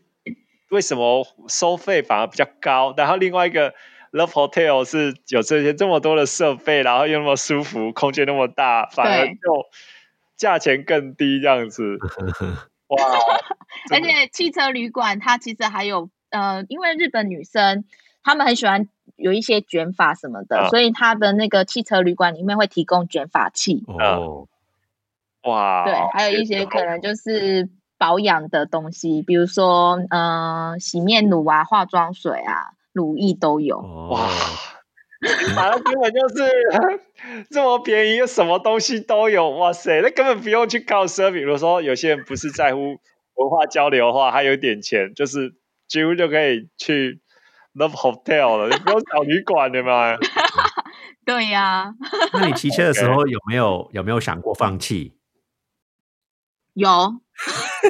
[0.70, 2.94] 为什么收费反而比较高？
[2.96, 3.74] 然后另外一个
[4.12, 9.66] love hotel 是有这些这么多的设备，然后又那么舒服，空间那么大，反而就
[10.36, 11.98] 价钱更低这样子。
[12.88, 12.96] 哇！
[13.90, 17.84] 而且汽车旅馆它其实还有呃，因为日本女生
[18.22, 18.88] 她们很喜欢。
[19.16, 23.84] 有一些卷发什么的，所以他的那个汽车旅馆里面会提供卷发器。
[23.86, 24.48] 哦，
[25.44, 33.78] 哇，对，还有一些可能就是保养的东西，比如说嗯，洗面乳啊、化妆水啊、乳液都有。
[34.10, 34.28] 哇，
[35.54, 36.50] 反正根本就是
[37.50, 39.50] 这么便宜，又什么东西都有。
[39.50, 41.32] 哇塞，那根本不用去靠 service。
[41.34, 42.80] 比如说有些人不是在乎
[43.34, 45.54] 文化交流的话，还有点钱，就是
[45.86, 47.20] 几乎就可以去。
[47.74, 50.16] Love Hotel 了，你不用找旅馆的吗？
[51.26, 51.92] 对呀。
[52.32, 55.16] 那你骑车的时候有没有有没有想过放弃？
[56.74, 56.88] 有，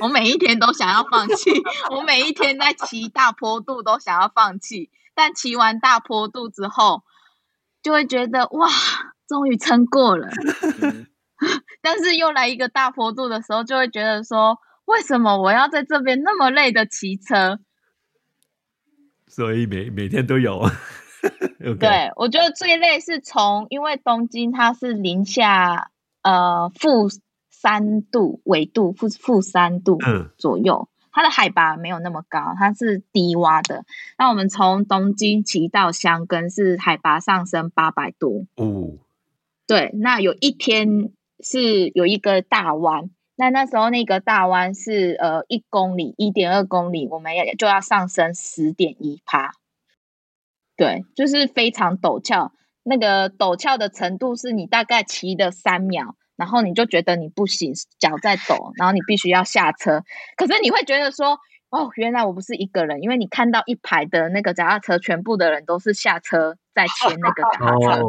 [0.03, 1.51] 我每一天都想要放弃。
[1.94, 7.03] 我每一天在骑大坡度都想要放弃，但骑完大坡度之后，
[7.83, 8.68] 就会觉得哇，
[9.29, 10.29] 终于撑过了。
[11.83, 17.59] 但是又来一个大坡度的时候，就会觉得说，为什么我要在这边那么累的骑车？
[19.35, 20.64] 所以每每天都有，
[21.81, 25.90] 对我觉得最累是从，因为东京它是零下
[26.23, 27.09] 呃负
[27.51, 29.99] 三度纬度负负三度
[30.38, 33.85] 左右，它的海拔没有那么高，它是低洼的。
[34.16, 38.99] 那我们从东京骑到箱根是海拔上升八百多，哦，
[39.66, 43.11] 对，那有一天是有一个大弯。
[43.37, 49.53] 那那时候那个大弯是呃一公里一点二公里，我们要就要上升十点一趴，
[50.77, 52.53] 对，就是非常陡峭。
[52.85, 60.03] 那个陡峭的程度是你大概骑的三秒，然后你就觉得你不行，脚在抖，然后你必须要下车。
[60.37, 61.38] 可是你会觉得说，
[61.70, 68.03] 哦，原来我不是一个人，因为你看到一排的那个脚踏车，全部的人都是下车在牵那个脚踏车。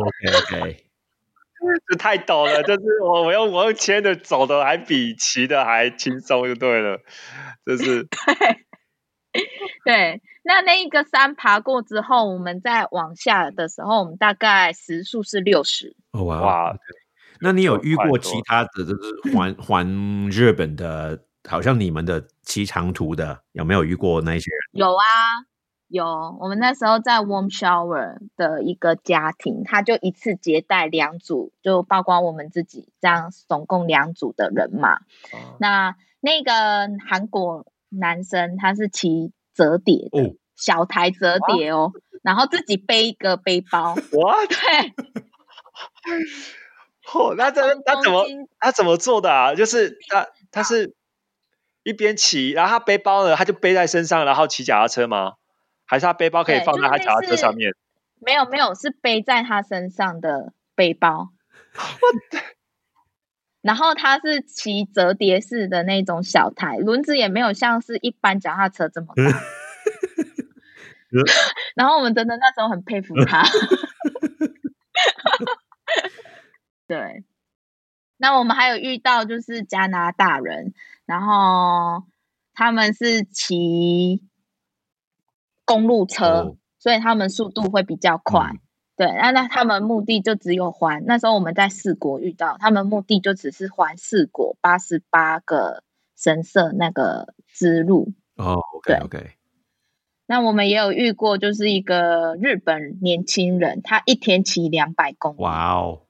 [1.88, 7.00] 这太陡了，就是我我用我用牵的走的还比骑的还轻松，就对了，
[7.66, 8.04] 就是
[9.34, 9.44] 对
[9.86, 10.22] 对。
[10.48, 15.96] 那那一个山爬过之后，我们再往下的时候，我们大概时速是六十。
[16.12, 16.78] 哇，
[17.42, 21.20] 那你有遇过其他的，就是环环日本的，
[21.50, 24.82] 好像你们的骑长途的，有没有遇过那些人？
[24.82, 25.04] 有啊。
[25.88, 35.00] 有，我们那时候在 Warm Shower 的一个家庭，他就一次接待两组，就包括我们自己，这样总共两组的人嘛。
[35.60, 41.92] 那那个韩国男生他是骑折叠的小台折叠哦，
[42.24, 43.94] 然后自己背一个背包。
[44.18, 44.94] 哇，对。
[47.14, 48.26] 哦，那这他怎么
[48.60, 49.54] 他怎么做的啊？
[49.54, 50.96] 就是他他是
[51.84, 55.34] 一边骑，然后他背包呢，他就背在身上，然后骑脚踏车吗？
[55.86, 57.72] 还是他背包可以放在他脚踏车上面？
[58.20, 61.30] 没有没有，是背在他身上的背包。
[63.62, 69.24] 然后他是骑折叠式的那种小台，轮子也没有像是一般脚踏车这么大。
[71.76, 73.44] 然后我们真的那时候很佩服他。
[76.88, 77.24] 对，
[78.18, 80.74] 那我们还有遇到就是加拿大人，
[81.06, 82.04] 然后
[82.54, 84.22] 他们是骑
[85.66, 86.58] 公路车，哦。
[86.80, 88.52] 所以他们速度会比较快。
[88.54, 88.60] 嗯。
[88.98, 95.84] 对，那那他们目的就只有环，那时候我们在四国遇到，他们目的就只是环四国八十八个
[96.16, 98.14] 神社那个之路。
[98.38, 99.32] 哦，OK OK
[100.28, 105.44] 那我们也有遇过，就是一个日本年轻人，他一天骑两百公里。
[105.44, 106.04] 哇哦，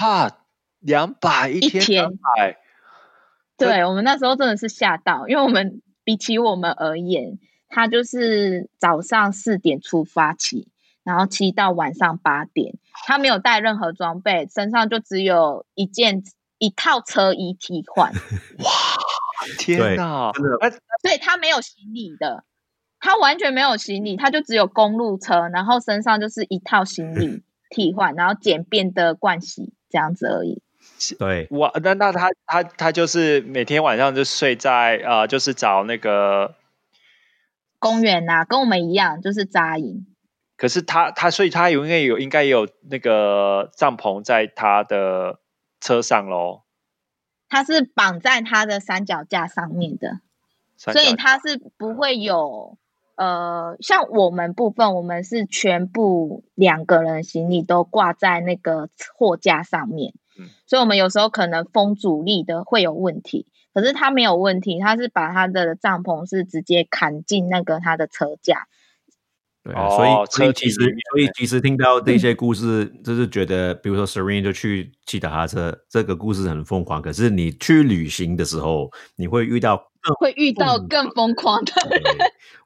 [0.00, 0.38] 哇，
[0.78, 2.58] 两百一天两百，
[3.56, 10.68] 对我们那时候真的是吓到，因为我们比起我们而言，他就是早上四点出发骑，
[11.04, 12.74] 然后骑到晚上八点，
[13.06, 16.22] 他没有带任何装备，身上就只有一件
[16.58, 18.12] 一套车衣替换，
[18.58, 18.70] 哇
[19.58, 20.32] 天对哪！
[20.32, 22.44] 真的那所以他没有行李的，
[23.00, 30.62] 他完全没有行李，他就只有公路车，然后身上就是一套行李 替换，然后简便的盥洗这样子而已。
[31.18, 36.54] 对，哇，那那他他他就是每天晚上就睡在呃，就是找那个，
[37.78, 40.06] 公园呐、跟我们一样，就是扎营。
[40.56, 45.38] 可是他他所以他有应该有应该也有那个帐篷在他的
[45.80, 46.62] 车上喽，
[47.48, 50.20] 他是绑在他的三脚架上面的，
[50.76, 52.76] 所以他是不会有
[53.14, 60.48] 呃，像我们部分，我们是全部两个人行李都挂在那个货架上面，嗯。
[60.66, 63.46] 所以我们有时候可能风阻力的会有问题，
[63.78, 68.66] 可是他没有问题，他是把他的帐篷是直接砍进那个他的车架，
[69.62, 70.80] 对啊，所以哦所以其实
[71.12, 77.00] 所以其实听到这些故事，就是觉得，比如说 Serene 就去骑脚踏车，这个故事很疯狂。
[77.00, 81.72] 可是你去旅行的时候，你会遇到更会遇到嗯更疯狂的。
[81.88, 82.02] 对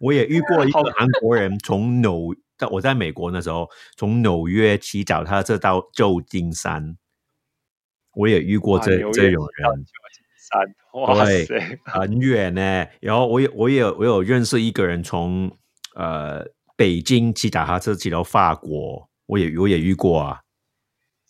[0.01, 6.97] 我也遇过一个韩国人从纽，在我在美国那时候，从纽约骑脚踏车到旧金山，
[8.15, 9.87] 我也遇过这这种人。
[10.53, 12.87] 三，哇塞，很远呢。
[13.01, 15.51] 然后我有我有我有认识一个人从
[15.95, 16.45] 呃
[16.77, 20.41] 北京骑脚踏车骑到法国，我也我也遇过啊。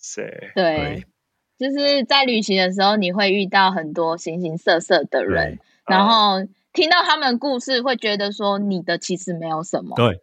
[0.01, 0.51] 谁？
[0.57, 1.05] 对，
[1.59, 10.21] 就是在旅行的时候，你会遇到很多形形色色的人，然后听到他们故事，会觉得说你的其实没有什么，对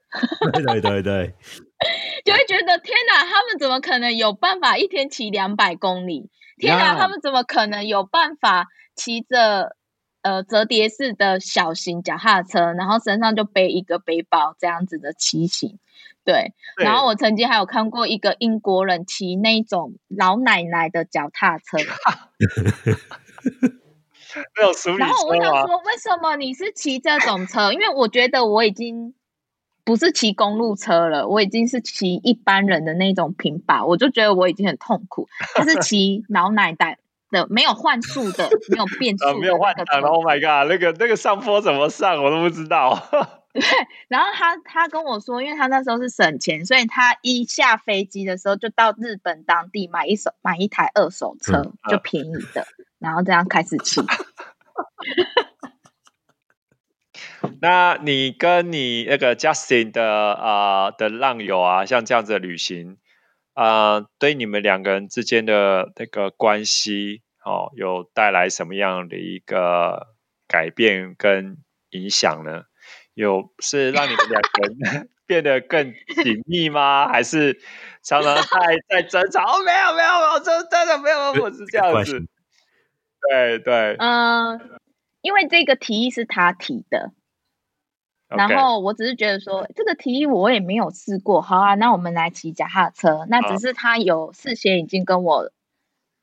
[0.51, 1.33] 对对对对，
[2.25, 6.29] 就会觉得天哪，他们怎么可能有办法一天骑两百公里？
[6.59, 9.75] 天哪，呀他们怎么可能有办法骑着
[10.21, 15.79] 呃折叠式的小型脚踏车，然后身上就背一个背包这样子的骑行？
[16.25, 21.77] 对，对然后我曾经还有看过一个英国人骑那种老奶奶的脚踏车，
[24.99, 25.35] 然后我？
[25.41, 27.71] 想说，为什么你是骑这种车？
[27.73, 29.15] 因为我觉得我已经
[29.89, 35.27] 不是骑公路车了，我已经是骑一般人的那种平板，我就觉得我已经很痛苦。
[35.55, 36.99] 他是骑老奶奶
[37.31, 40.01] 的，没有换速的，没有变速没有换那个挡。
[40.03, 43.01] ，Oh my god，那个那个上坡怎么上我都不知道。
[43.51, 43.63] 对
[44.07, 52.67] 然后他他跟我说，因为他那时候是省钱，所以他一下飞机的时候就到日本当地买一手买一台二手车，嗯就便宜的，
[52.99, 54.01] 然后这样开始骑。
[57.61, 60.03] 那你跟你那个 Justin 的
[60.33, 62.97] 呃的浪友啊，像这样子的旅行，
[63.53, 70.07] 呃，对你们两个人之间的那个关系哦，有带来什么样的一个
[70.47, 71.57] 改变跟
[71.89, 72.63] 影响呢？
[73.13, 75.93] 有是让你们两个人 变得更
[76.23, 77.09] 紧密吗？
[77.09, 77.59] 还是
[78.01, 78.41] 常常在
[78.87, 79.41] 在争吵？
[79.43, 82.25] 哦，没有没有没有，真真的没有，我是这样子。
[83.29, 84.79] 对对，嗯，
[85.21, 87.11] 因为这个提议是他提的，
[88.29, 93.25] 然后我只是觉得说这个提议我也没有试过，好啊，那我们来骑脚踏车。
[93.27, 95.51] 那啊只是他有事先已经跟我，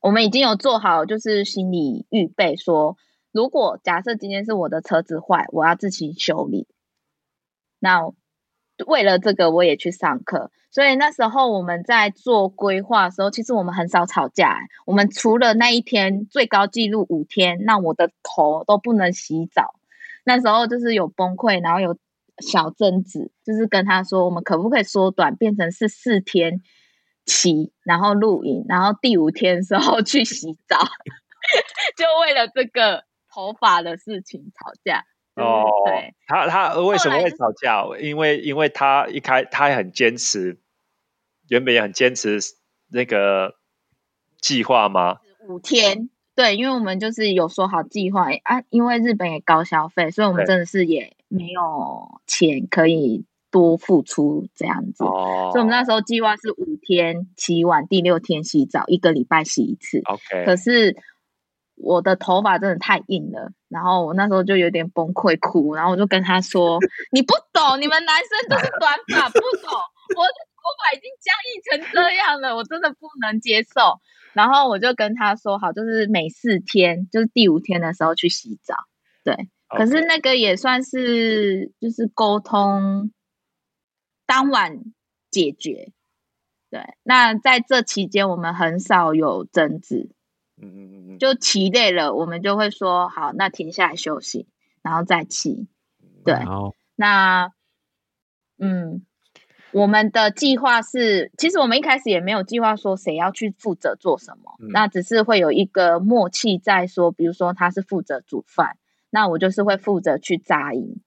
[0.00, 2.96] 我们已经有做好就是心理预备说，
[3.32, 6.68] 如果假设今天是我的车子坏，我要自行修理。
[7.80, 8.12] 那
[8.86, 10.50] 为了这个，我也去上课。
[10.70, 14.61] 所以那时候我们在做规划的时候，其实我们很少吵架欸。
[14.84, 19.74] 我们除了那一天最高纪录五天，那我的头都不能洗澡。
[20.27, 21.97] 那时候就是有崩溃，然后有
[22.45, 26.61] 小争执，就是跟他说，我们可不可以缩短，变成是四天
[27.24, 30.79] 骑，然后露营，然后第五天的时候去洗澡，
[31.97, 35.05] 就为了这个头发的事情吵架。
[35.37, 37.85] 哦，对，他他为什么会吵架？
[38.01, 40.59] 因为因为他一开他也很坚持，
[41.49, 42.41] 原本也很坚持
[42.89, 43.55] 那个
[44.41, 45.20] 计划吗？
[45.47, 55.03] 五天，对，因为我们就是有说好计划啊，因为日本也高消费，所以我们真的是也没有钱可以多付出这样子。
[55.03, 60.03] 哦，所以我们那时候计划是五天洗碗，第六天洗澡，一个礼拜洗一次。
[60.05, 60.95] OK，可是
[61.74, 66.78] 我的头发真的太硬了，然后我那时候就有点崩溃哭，然后我就跟他说
[67.12, 69.72] ：“你不懂，你们男生都是短发，不懂，
[70.16, 70.24] 我
[70.78, 74.00] 发已经僵硬成这样了，我真的不能接受。”
[74.34, 78.74] 然后我就跟他说：“好，就是每四天，就是第五天的时候去洗澡。”
[79.24, 83.12] 对，可是那个也算是就是沟通
[84.26, 84.84] 当晚
[85.30, 85.92] 解决。
[86.68, 90.10] 对，那在这期间我们很少有争执，
[90.60, 94.48] 嗯嗯嗯嗯，就骑累了，我们就会说好，那停下来休息，
[94.82, 95.68] 然后再骑。
[96.24, 96.34] 对
[96.96, 97.52] 那
[98.58, 99.06] 嗯，
[99.77, 108.79] 我们的计划是，其实我们一开始也没有计划说谁要去负责做什么，嗯那只是会有一个默契在说，比如说他是负责煮饭，
[109.11, 111.03] 那我就是会负责去扎营。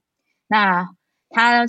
[0.45, 0.91] 那
[1.31, 1.65] 他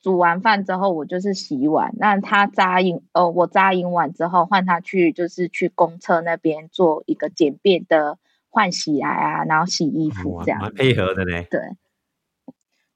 [0.00, 1.92] 煮完饭之后，我就是洗碗。
[1.98, 8.16] 那他扎营，呃，我扎营完之后，换他去就是去公厕那边做一个简便的
[8.48, 10.74] 换洗来啊，然后洗衣服这样蛮蛮。
[10.74, 11.42] 配合的呢。
[11.50, 11.60] 对，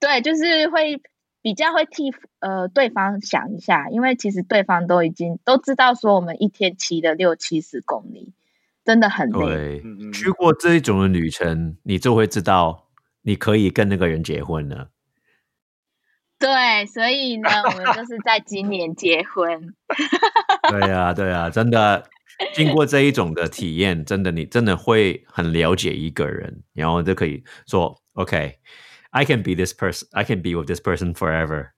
[0.01, 0.99] 对，就是会
[1.43, 8.32] 比较会替呃对方想一下，因为其实对方都已经都知道说我们一天骑了六七十公里，
[8.84, 9.82] 真的很累。
[10.12, 12.86] 去过这一种的旅程，你就会知道
[13.22, 14.90] 你可以跟那个人结婚了。
[16.38, 19.74] 对，所以呢，我们就是在今年结婚。
[20.70, 22.05] 对啊，对啊，真的，
[22.53, 28.01] 经过这一种的体验，真的你真的会很了解一个人，然后就可以说
[29.13, 31.71] ，OK，I、can be this person, I can be with this person forever。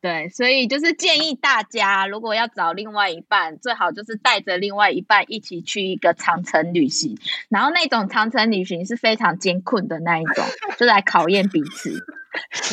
[0.00, 7.16] 对，所以就是建议大家，如果要找另外一半，最好就是带着另外一半一起去一个长程旅行。
[7.48, 10.44] 然后那种长程旅行是非常艰困的那一种，
[10.78, 12.04] 就来考验彼此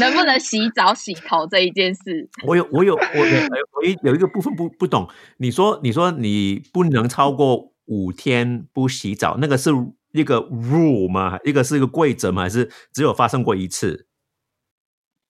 [0.02, 2.30] 能不能洗澡、洗头这一件事。
[2.46, 5.08] 我有，我有，我有，我一有一个部分不不懂。
[5.38, 9.70] 你说，你说你不能超过五天不洗澡，那个是
[10.12, 11.40] 一个 rule 吗？
[11.44, 12.44] 一个是一个规则吗？
[12.44, 14.08] 还是只有发生过一次？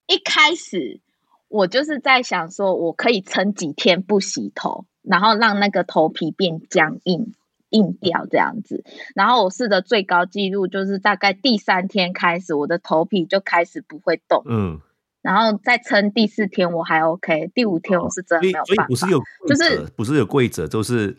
[0.08, 1.00] 一开始
[1.48, 7.34] 我就是在想说，我可以撑几天不洗头，然后让那个头皮变僵硬。
[7.72, 8.84] 硬掉这样子，
[9.16, 14.82] 然后我试的最高纪录就是大概第三天开始，我的头皮就开始不会动，嗯，
[15.22, 18.84] 然后再撑第四天我还 OK，第五天我是真的所以没有办法。
[18.84, 21.16] 所以不是有就是不是有规则，就是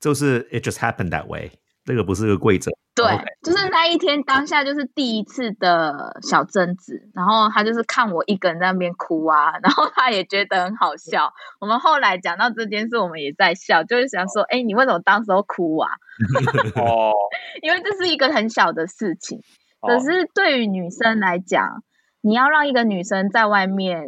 [0.00, 1.52] 就是 it just happened that way。
[1.84, 2.70] 这个不是个规则。
[2.94, 3.06] 对
[3.42, 11.32] 就是那一天当下就是第一次的小争执，然后他就是看我一个人在那边哭啊， 然后他也觉得很好笑。
[11.58, 15.90] 我们后来讲到这件事，我们也在笑，就是想说，哎，你为什么当时候哭啊？
[16.76, 17.12] 哦，
[17.62, 19.40] 因为这是一个很小的事情，
[19.80, 21.82] 哦可是对于女生来讲，
[22.20, 24.04] 你要让一个女生在外面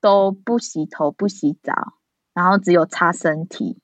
[0.00, 1.74] 都不洗头、不洗澡，
[2.32, 3.78] 然后只有擦身体，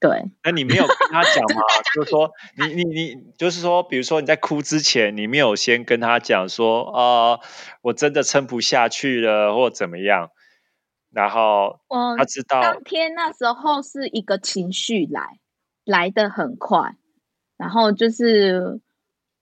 [0.00, 1.62] 对，那你没有跟他讲吗？
[1.94, 7.40] 就是说，你你你，就是说，比如说你在哭之前，你没有先跟他讲说，呃，
[7.82, 10.30] 我真的撑不下去了，或怎么样，
[11.12, 15.38] 然后嗯他，知道当天那时候是一个情绪来，
[15.84, 16.96] 来的很快，
[17.58, 18.80] 然后就是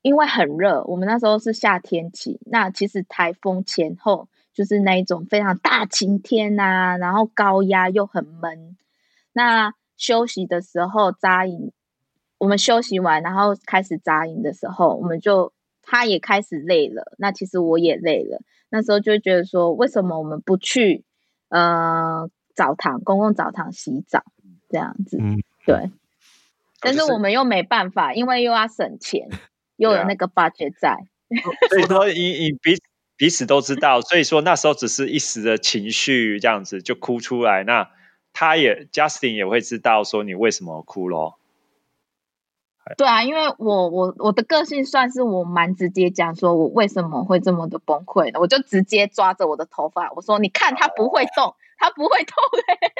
[0.02, 8.76] 因为很热，我们那时候是夏天起，那其实台风前后就是那一种非常大晴天呐、然后高压又很闷。
[9.32, 11.72] 那休息的时候扎营，
[12.38, 18.40] 我们休息完，然后开始扎营的时候，我们就他也开始累了，那其实我也累了。
[18.70, 21.04] 那时候就会觉得说，为什么我们不去
[21.50, 24.24] 呃澡堂、公共澡堂洗澡
[24.70, 25.18] 这样子？
[25.20, 25.90] 嗯对。
[26.80, 29.28] 但是我们又没办法，因为又要省钱，
[29.76, 30.96] 又有那个 budget 在。
[31.70, 32.82] 所以说你你彼此
[33.16, 37.90] 彼此都知道，所以说那时候只是一时的情绪这样子就哭出来，那
[38.40, 41.40] 他也 Justin 也会知道说你为什么哭咯。
[42.96, 52.94] 对啊，因为我我我的个性算是我蛮直接讲，说我为什么会这么的崩溃的，我就直接抓着我的头发，我说：“你看他不会动，他不会动嘞、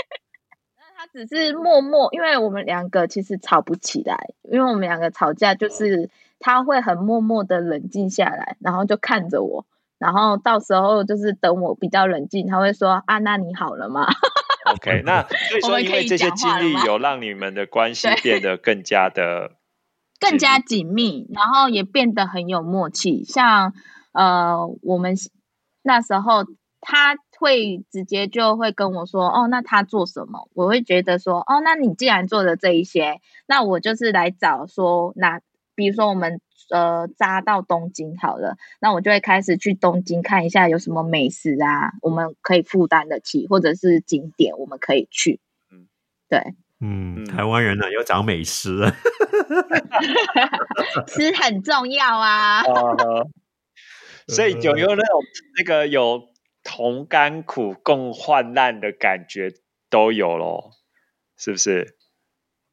[0.76, 6.10] 那他只是默默，因为我们两个其实吵不起来，因为我们两个吵架就是
[6.40, 9.64] 他会很默默的冷静下来，然后就看着我，
[9.98, 14.08] 然后到时候就是等我比较冷静，他会说：“啊，那你好了吗？”
[14.74, 19.52] OK， 那所以说因为这些经历有让你们的关系变得更加的
[20.20, 23.24] 更加紧密，然后也变得很有默契。
[23.24, 23.72] 像
[24.12, 25.14] 呃，我们
[25.82, 26.44] 那时候
[26.80, 35.40] 他会直接就会跟我说：“哦，那他做什么？”我会觉得说：“哦，那你既然做了这一些，那我就是来找说，那
[35.78, 45.38] 比如说我们呃扎到东京好了，那我就会开始去东京看一下有什么美食啊，我们可以负担得起，或者是景点我们可以去。”
[45.70, 45.86] 嗯，
[46.28, 46.56] 对。
[46.80, 48.84] 嗯，台湾人呢要找美食，
[51.06, 52.64] 吃很重要啊。
[54.26, 55.22] 所以有没有那种
[55.58, 56.22] 那个有
[56.64, 59.52] 同甘苦共患难的感觉
[59.88, 60.72] 都有咯，
[61.38, 61.97] 是不是？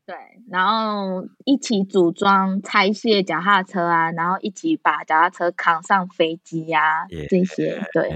[0.05, 0.15] 对，
[0.49, 8.11] 然后一起组装拆卸脚踏车啊，然后一起把脚踏车扛上飞机呀，这些对。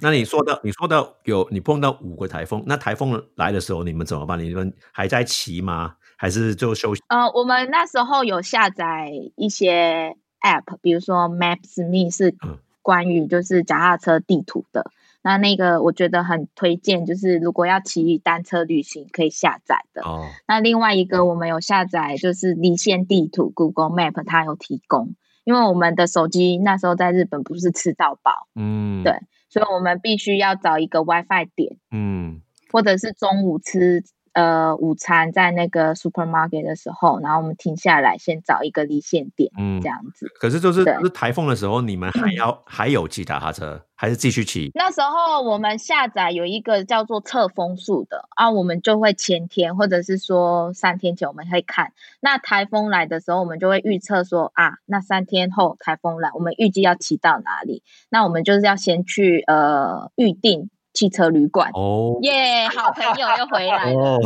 [0.00, 4.38] 那你说到你说到有你碰到五个台风，那台风来的时候你们怎么办？
[4.38, 5.96] 你们还在骑吗？
[6.16, 7.02] 还是就休息？
[7.08, 12.34] 呃，我们那时候有下载一些 App，比如说 Maps.me 是
[12.82, 14.90] 关于就是脚踏车地图的。
[15.26, 20.02] 那那个我觉得很推荐，就是如果要骑单车旅行可以下载的。
[20.02, 20.28] 哦。
[20.46, 25.16] 那另外一个我们有下载，就是离线地图 Google Map，它有提供。
[25.42, 29.14] 因为我们的手机那时候在日本不是吃到饱，嗯，对，
[29.48, 34.04] 所以我们必须要找一个 WiFi 点，嗯，或者是中午吃。
[34.36, 40.30] 呃，午餐在那个 supermarket 的时候，然后我们停下来，先找一个离线点，嗯，这样子。
[40.38, 44.70] 可是就是是台风的时候，你们还要 还有骑脚踏车，还是继续骑？
[44.74, 57.82] 那时候我们下载有一个叫做测风速的啊，我们就会前天或者是说三天前我们会看，那台风来的时候，我们就会预测说啊，那三天后台风来，我们预计要骑到哪里？
[58.10, 60.68] 那我们就是要先去呃预定。
[60.96, 64.18] 汽车旅馆哦，耶，好朋友又回来了。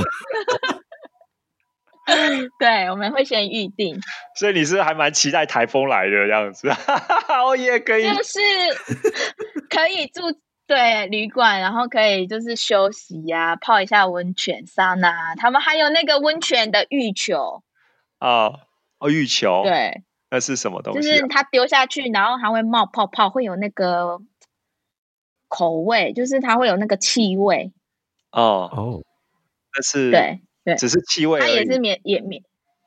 [2.58, 3.98] 对，我们会先预定。
[4.36, 6.68] 所以你是还蛮期待台风来的样子，
[7.28, 8.38] 哦也可以，就是
[9.68, 10.22] 可以住
[10.66, 15.34] 对旅馆，然后可以就是休息呀，泡一下温泉桑拿。
[15.34, 17.64] 他们还有那个温泉的浴球
[18.18, 18.52] 啊，
[18.98, 21.02] 哦，浴球，对，那是什么东西？
[21.02, 24.20] 就是它丢下去，然后还会冒泡泡，会有那个。
[25.50, 27.72] 口味就是它会有那个气味。
[28.32, 28.70] 哦。
[28.72, 29.02] 哦，
[29.74, 32.42] 但是对对，只是气味，它也是免也免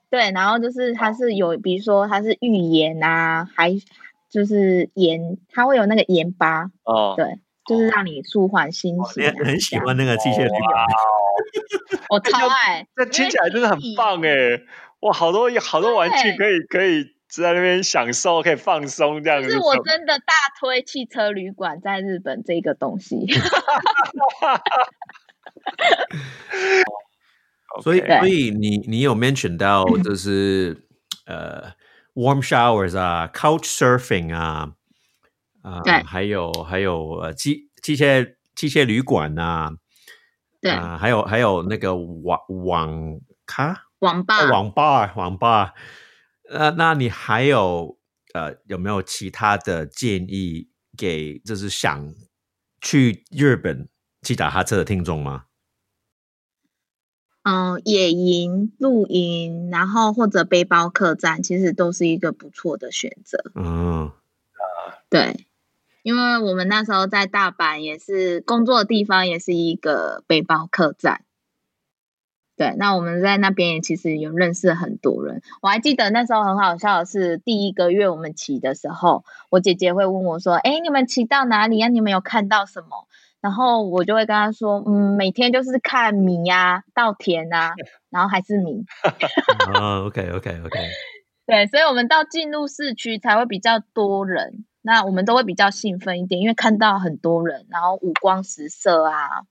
[0.10, 3.72] 对，然后就是它是有，比如说它是浴盐啊，还
[4.30, 9.24] 就是盐，它会有那个盐巴哦，对，就是让你舒缓心情。
[9.24, 10.86] 你很喜欢那个机械旅馆，
[12.10, 14.62] 我超爱，这听起来真的很棒哎！
[15.02, 17.06] 哇，好多好多玩具可以可以。
[17.34, 19.50] 是在那边享受，可以放松这样子。
[19.50, 23.26] 是我真的大推汽车旅馆在日本这个东西。
[27.82, 30.86] 所以，所以你你有 mention 到 就是
[31.26, 31.72] 呃
[32.14, 34.74] ，warm showers 啊，couch surfing 啊，
[35.64, 39.72] 啊，还有还有呃，机机械机械旅馆啊，
[40.62, 45.74] 对，还有还有那个网网咖网吧网吧网吧。
[46.50, 47.98] 呃，那你还有
[48.34, 52.14] 呃有没有其他的建议给就是想
[52.82, 53.88] 去日本
[54.22, 55.46] 骑脚踏车的听众吗？
[57.44, 63.52] 嗯，野营、露营，然后或者背包客栈，其实都是一个不错的选择。
[63.56, 64.12] 嗯，
[65.10, 65.46] 对，
[66.04, 71.26] 因为我们那时候在大阪也是工作的地方，也是一个背包客栈。
[72.64, 75.42] 对，那我们在那边也其实有认识很多人。
[75.62, 81.90] 我还记得那时候很好笑的是，第一个月我们骑的时候，我姐姐会问我说：“哎，你们骑到哪里呀？
[81.90, 82.88] 你们有看到什么？”
[83.42, 87.74] 然后我就会跟她说：“嗯，每天就是看米呀，稻田啊，
[88.10, 88.86] 然后还是米。
[89.76, 90.80] ”啊，OK，OK，OK。
[91.46, 99.42] 对，所以我们到进入市区才会比较多人，那我们都会比较兴奋一点，因为看到很多人，然后五光十色啊，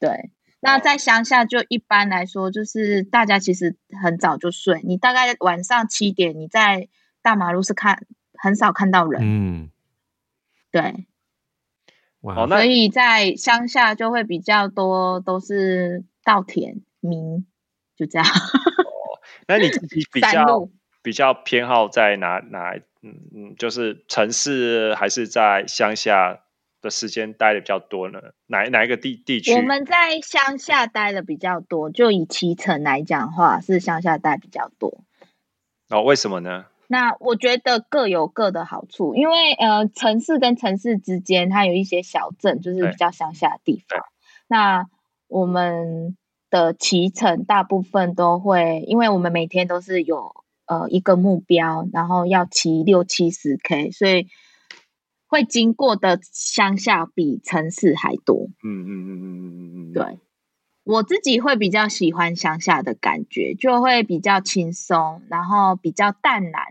[0.00, 0.30] 对。
[0.60, 4.80] 那在乡下，就一般来说，就是大家其实很早就睡。
[4.84, 6.88] 你大概晚上七点，你在
[7.22, 9.20] 大马路是看很少看到人。
[9.22, 9.70] 嗯，
[10.70, 11.06] 对。
[12.20, 17.46] 哇，所以在乡下就会比较多，都是稻田、民，
[17.96, 18.28] 就这样。
[18.28, 20.68] 哦，那你自己 比较
[21.02, 22.74] 比较偏好在哪哪？
[23.02, 26.40] 嗯嗯，就是城市还是在乡下？
[26.80, 29.54] 的时间待的比较多呢，哪哪一个地地区？
[29.54, 35.04] 我们在乡下待的比较多，就以骑乘来讲话，是乡下待比较多。
[35.88, 36.66] 哦，为什么呢？
[36.86, 44.04] 那我觉得各有各的好处，因为呃，城市跟城市之间，它有一些小镇，就是比较乡下的地方。
[44.48, 44.86] 那
[45.28, 46.16] 我们
[46.50, 50.34] 的骑乘大部分都会，因为我们每天都是有
[50.66, 54.26] 呃一个目标，然后要骑六七十 K，所以
[55.30, 58.48] 会经过的乡下比城市还多。
[58.64, 60.18] 嗯嗯嗯嗯嗯嗯嗯，对，
[60.82, 66.64] 我自己会比较喜欢乡下的感觉，就会比较轻松，然后比较淡然，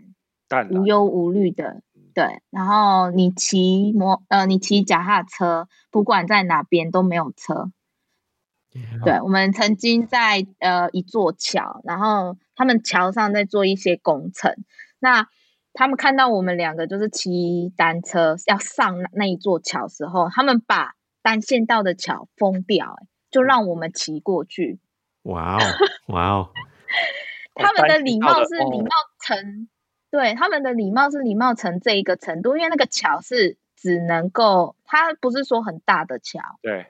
[0.49, 1.81] 淡然无忧无虑的。
[2.13, 7.71] 对，然后你骑摩呃，你骑脚踏车，不管在哪边都没有车。
[9.05, 14.53] 对，我们曾经在呃一座桥，然后他们桥上在做一些工程，
[14.99, 15.29] 那
[15.79, 24.79] 他们看到我们两个就是骑单车要上那那一座桥时候，他们把单线道的桥封掉、欸就让我们骑过去。
[25.21, 25.59] 哇哦，
[26.13, 26.49] 哇哦，
[27.55, 28.89] 他们的礼貌是哦礼貌
[29.21, 29.69] 成，
[30.11, 36.87] 对他们的礼貌是礼貌成这一个程度，因为那个桥是只能够，它不是说很大的桥，对，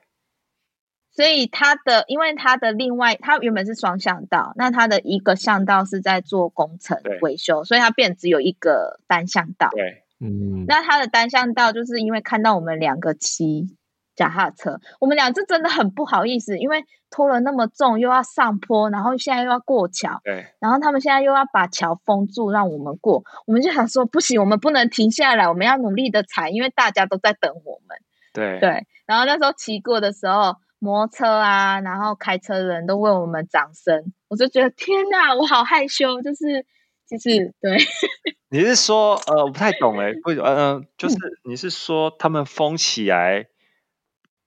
[1.20, 7.20] 所以它的因为它的另外，它原本是双向道，那它的一个向道是在做工程对。
[7.20, 9.68] 维修，所以它变只有一个单向道。
[9.72, 13.68] 对，嗯，那它的单向道就是因为看到我们两个骑
[14.16, 27.98] 脚踏车，我们俩就真的很不好意思，因为拖了那么重，又要上坡，然后现在又要过桥，对，然后他们现在又要把桥封住，让我们过，我们就想说不行，我们不能停下来，我们要努力的踩，因为大家都在等我们。
[28.32, 36.66] 对，对，然后那时候骑过的时候，摩托车啊，然后开车的人都为我们掌声，我就觉得天哪，我好害羞，就是
[37.08, 37.78] 就是对，
[38.50, 43.48] 你是说呃，我不太懂哎， 不，呃，就是你是说他们封起来，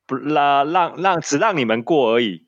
[0.06, 2.46] 不拉让让只让你们过而已，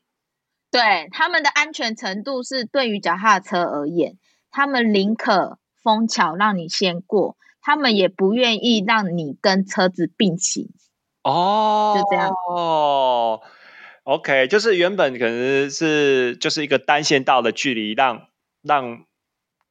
[0.71, 4.17] 对，他们的安全程度是对于脚踏车而言，
[4.51, 10.71] 他们宁可封桥让你先过，他们也不愿意让你跟车子并行。
[11.23, 12.31] 哦，就这样。
[12.49, 13.41] 哦
[14.05, 18.29] ，OK，就是原本可能是就是一个单线道的距离，让
[18.63, 19.05] 让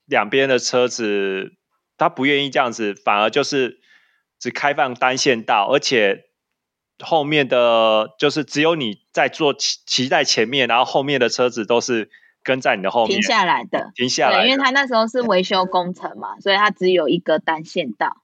[0.06, 1.54] 两边的车子
[1.98, 3.80] 他不愿意这样子，反而就是
[4.38, 6.26] 只开放单线道，而且
[7.00, 12.10] 后面的就是只有你在坐骑骑在前面，然后后面的车子都是
[12.44, 18.22] 跟在你的后面停下来的，停下来的，因为他那时候是维修工程嘛，所以他只有一个单线道。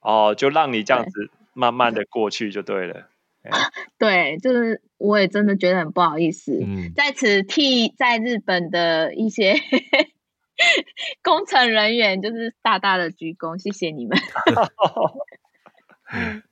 [0.00, 2.92] 哦，就让你这样子慢慢的过去就对了。
[2.94, 3.04] 对，
[4.42, 9.56] 就是我也真的觉得很不好意思，嗯，在此替在日本的一些
[11.22, 14.18] 工程人员，就是大大的鞠躬，谢谢你们。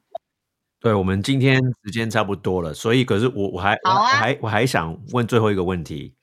[0.80, 6.14] 对，我们今天时间差不多了，所以可是我我还我还我还想问最后一个问题，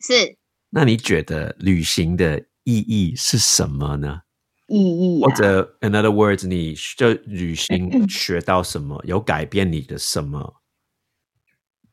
[0.00, 0.36] 是
[0.70, 4.20] 那你觉得旅行的意义是什么呢？
[4.66, 9.00] 意义啊，或者 in other words，你就旅行学到什么？
[9.04, 10.54] 有改变你的什么？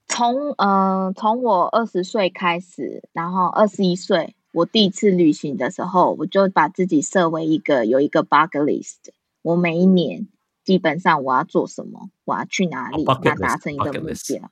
[0.08, 8.98] 从呃从我二十岁开始，然后二十一岁，我第一次旅行的时候，我就把自己设为一个有一个 bucket list，
[9.42, 10.28] 我每一年
[10.66, 14.52] 基本上我要做什么，我要去哪里，那达成一个目标。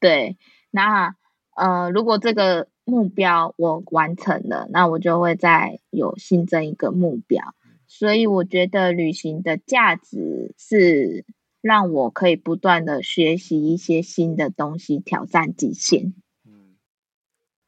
[0.00, 0.36] 对，
[0.70, 1.14] 那
[1.56, 7.54] 呃，如果这个目标我完成了，那我就会再有新增一个目标。
[7.86, 11.24] 所以我觉得旅行的价值是
[11.60, 16.14] 让我可以不断的学习一些新的东西，挑战极限。
[16.46, 16.76] 嗯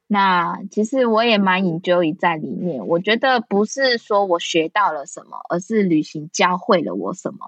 [0.08, 2.86] 那其实我也蛮 enjoy 在里面。
[2.86, 7.38] 我觉得不是说我学到了什么，而是旅行教会了我什么。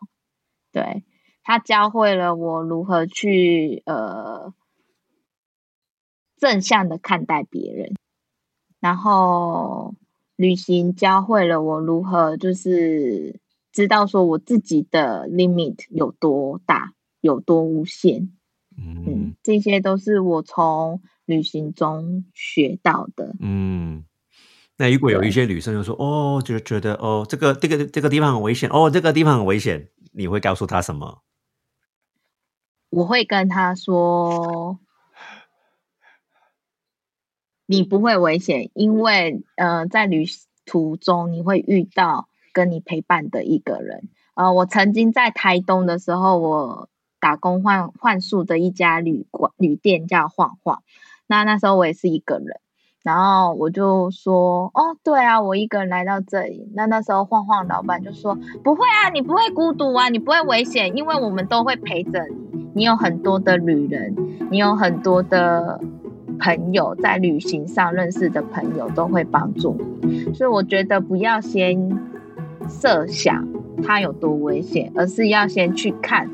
[0.72, 1.04] 对，
[1.44, 4.52] 它教会了我如何去呃
[6.38, 7.94] 正向的看待别人，
[8.80, 9.94] 然后
[10.36, 13.40] 旅行教会了我如何就是
[13.72, 18.32] 知道说我自己的 limit 有多大，有多无限。
[18.76, 23.34] 嗯嗯，这些都是我从旅行中学到的。
[23.40, 24.04] 嗯。
[24.80, 31.22] 那如果有一些女生就说哦，就觉得哦，这个这个这个地方很危险，哦，这个地方很危险，你会告诉她什么？
[32.90, 34.78] 我会跟她说，
[37.70, 40.24] 你不会危险，因为呃，在旅
[40.64, 44.08] 途中你会遇到跟你陪伴的一个人。
[44.32, 46.88] 呃，我曾经在台东的时候，我
[47.20, 50.82] 打工换换宿的一家旅馆旅店叫晃晃，
[51.26, 52.58] 那那时候我也是一个人。
[53.02, 56.70] 然后我就说，哦，对啊，我一个人来到这里。
[56.74, 62.68] 那那时候晃晃老板就说，不会啊，你不会孤独啊，你不会危险，因为我们都会陪着你。
[62.74, 64.14] 你有很多的旅人，
[64.50, 65.80] 你有很多的
[66.38, 70.32] 朋友，在旅行上认识的朋友都会帮助你。
[70.34, 71.98] 所以我觉得不要先
[72.68, 73.46] 设想
[73.82, 76.28] 它有多危险，而是要先去看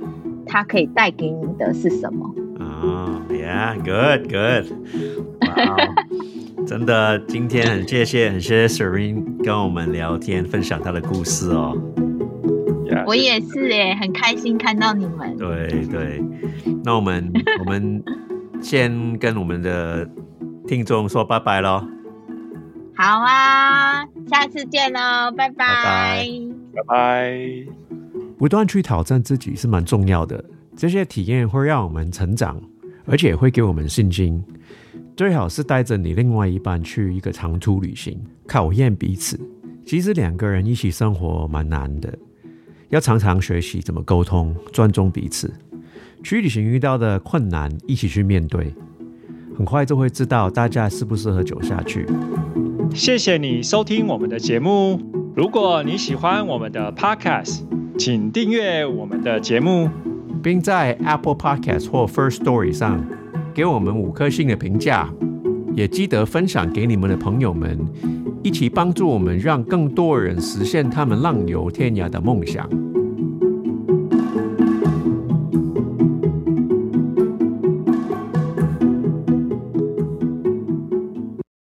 [0.47, 2.35] 它可以带给你的是什么。
[2.59, 4.73] 哦，Yeah，good，good，
[5.41, 5.77] 哇哦，
[6.67, 11.77] 真的，今天很谢谢，很谢谢 Serene 跟我们聊天，分享她的故事哦。
[12.91, 15.37] 呀我也是哎，很开心看到你们。
[15.37, 16.23] 对对，
[16.85, 18.03] 那我们我们
[18.61, 20.09] 先跟我们的
[20.67, 21.87] 听众说拜拜喽。
[22.97, 25.57] 好啊，下次见喽，拜拜。
[25.57, 26.27] 拜
[26.75, 27.67] 拜拜。
[28.39, 30.45] 不断去挑战自己是蛮重要的，
[30.77, 32.61] 这些体验会让我们成长，
[33.07, 34.43] 而且会给我们信心。
[35.17, 39.39] 最好是带着你另外一半去一个长途旅行，考验彼此。
[39.87, 42.13] 其实两个人一起生活蛮难的，
[42.89, 45.53] 要常常学习怎么沟通，尊重彼此。
[46.25, 48.75] 去旅行遇到的困难，一起去面对，
[49.59, 52.07] 很快就会知道大家适不适合走下去。
[52.95, 54.99] 谢谢你收听我们的节目。
[55.37, 57.61] 如果你喜欢我们的 Podcast，
[57.99, 59.91] 请订阅我们的节目。
[60.43, 63.03] 并在 Apple Podcast 或 First Story 上
[63.55, 65.11] 给我们五颗星的评价，
[65.75, 67.79] 也记得分享给你们的朋友们，
[68.43, 72.69] 一起帮助我们，让更多人实现他们浪游天涯的梦想。